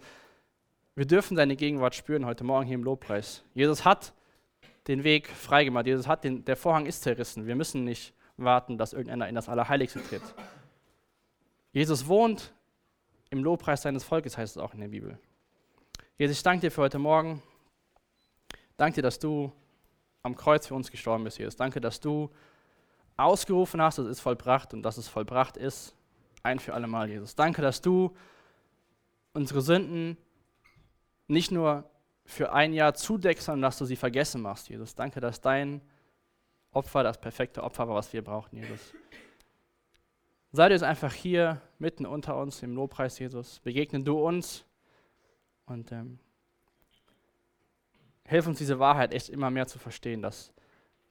wir 0.97 1.05
dürfen 1.05 1.37
seine 1.37 1.55
Gegenwart 1.55 1.93
spüren 1.93 2.25
heute 2.25 2.43
Morgen 2.43 2.65
hier 2.65 2.73
im 2.73 2.83
Lobpreis. 2.83 3.43
Jesus 3.53 3.85
hat 3.85 4.13
den 4.87 5.03
Weg 5.03 5.27
freigemacht. 5.27 5.85
Jesus 5.85 6.07
hat 6.07 6.23
den, 6.23 6.43
der 6.43 6.57
Vorhang 6.57 6.87
ist 6.87 7.03
zerrissen. 7.03 7.45
Wir 7.45 7.55
müssen 7.55 7.83
nicht 7.83 8.15
warten, 8.35 8.79
dass 8.79 8.93
irgendeiner 8.93 9.29
in 9.29 9.35
das 9.35 9.47
Allerheiligste 9.47 10.01
tritt. 10.01 10.23
Jesus 11.71 12.07
wohnt 12.07 12.51
im 13.29 13.43
Lobpreis 13.43 13.83
seines 13.83 14.03
Volkes, 14.03 14.39
heißt 14.39 14.55
es 14.55 14.61
auch 14.61 14.73
in 14.73 14.79
der 14.79 14.87
Bibel. 14.87 15.19
Jesus, 16.17 16.37
ich 16.37 16.43
danke 16.43 16.61
dir 16.61 16.71
für 16.71 16.81
heute 16.81 16.97
Morgen. 16.97 17.43
Danke 18.75 18.95
dir, 18.95 19.03
dass 19.03 19.19
du 19.19 19.51
am 20.23 20.35
Kreuz 20.35 20.65
für 20.65 20.73
uns 20.73 20.89
gestorben 20.89 21.25
bist, 21.25 21.37
Jesus. 21.37 21.55
Danke, 21.55 21.79
dass 21.79 21.99
du 21.99 22.31
ausgerufen 23.17 23.83
hast, 23.83 23.99
es 23.99 24.07
ist 24.07 24.19
vollbracht 24.19 24.73
und 24.73 24.81
dass 24.81 24.97
es 24.97 25.07
vollbracht 25.07 25.57
ist, 25.57 25.93
ein 26.41 26.57
für 26.57 26.73
alle 26.73 26.87
Mal, 26.87 27.07
Jesus. 27.07 27.35
Danke, 27.35 27.61
dass 27.61 27.83
du 27.83 28.15
unsere 29.33 29.61
Sünden 29.61 30.17
nicht 31.27 31.51
nur 31.51 31.89
für 32.25 32.51
ein 32.51 32.73
Jahr 32.73 32.93
zudeckst, 32.93 33.45
sondern 33.45 33.63
dass 33.63 33.77
du 33.77 33.85
sie 33.85 33.95
vergessen 33.95 34.41
machst, 34.41 34.69
Jesus. 34.69 34.95
Danke, 34.95 35.19
dass 35.19 35.39
dein 35.39 35.81
Opfer 36.71 37.03
das 37.03 37.19
perfekte 37.19 37.63
Opfer 37.63 37.87
war, 37.87 37.95
was 37.95 38.11
wir 38.13 38.23
brauchen, 38.23 38.57
Jesus. 38.57 38.93
Sei 40.51 40.69
jetzt 40.69 40.83
einfach 40.83 41.13
hier 41.13 41.61
mitten 41.79 42.05
unter 42.05 42.37
uns 42.37 42.63
im 42.63 42.75
Lobpreis, 42.75 43.19
Jesus. 43.19 43.59
Begegne 43.59 44.01
du 44.01 44.19
uns 44.19 44.65
und 45.65 45.91
ähm, 45.91 46.19
hilf 48.25 48.47
uns 48.47 48.57
diese 48.57 48.79
Wahrheit 48.79 49.13
echt 49.13 49.29
immer 49.29 49.49
mehr 49.49 49.67
zu 49.67 49.79
verstehen, 49.79 50.21
dass 50.21 50.53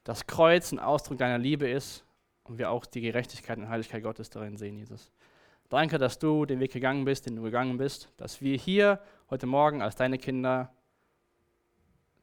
das 0.04 0.26
Kreuz 0.26 0.72
ein 0.72 0.78
Ausdruck 0.78 1.18
deiner 1.18 1.38
Liebe 1.38 1.68
ist 1.68 2.04
und 2.44 2.58
wir 2.58 2.70
auch 2.70 2.86
die 2.86 3.00
Gerechtigkeit 3.00 3.58
und 3.58 3.68
Heiligkeit 3.68 4.02
Gottes 4.02 4.30
darin 4.30 4.56
sehen, 4.56 4.76
Jesus. 4.76 5.10
Danke, 5.68 5.98
dass 5.98 6.18
du 6.18 6.46
den 6.46 6.60
Weg 6.60 6.72
gegangen 6.72 7.04
bist, 7.04 7.26
den 7.26 7.36
du 7.36 7.42
gegangen 7.42 7.76
bist, 7.76 8.12
dass 8.16 8.40
wir 8.40 8.56
hier 8.56 9.00
heute 9.30 9.46
Morgen 9.46 9.80
als 9.82 9.96
deine 9.96 10.18
Kinder 10.18 10.70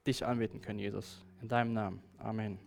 dich 0.08 0.26
anbeten 0.26 0.62
können, 0.62 0.80
Jesus. 0.80 1.24
In 1.42 1.48
deinem 1.48 1.74
Namen. 1.74 2.02
Amen. 2.20 2.58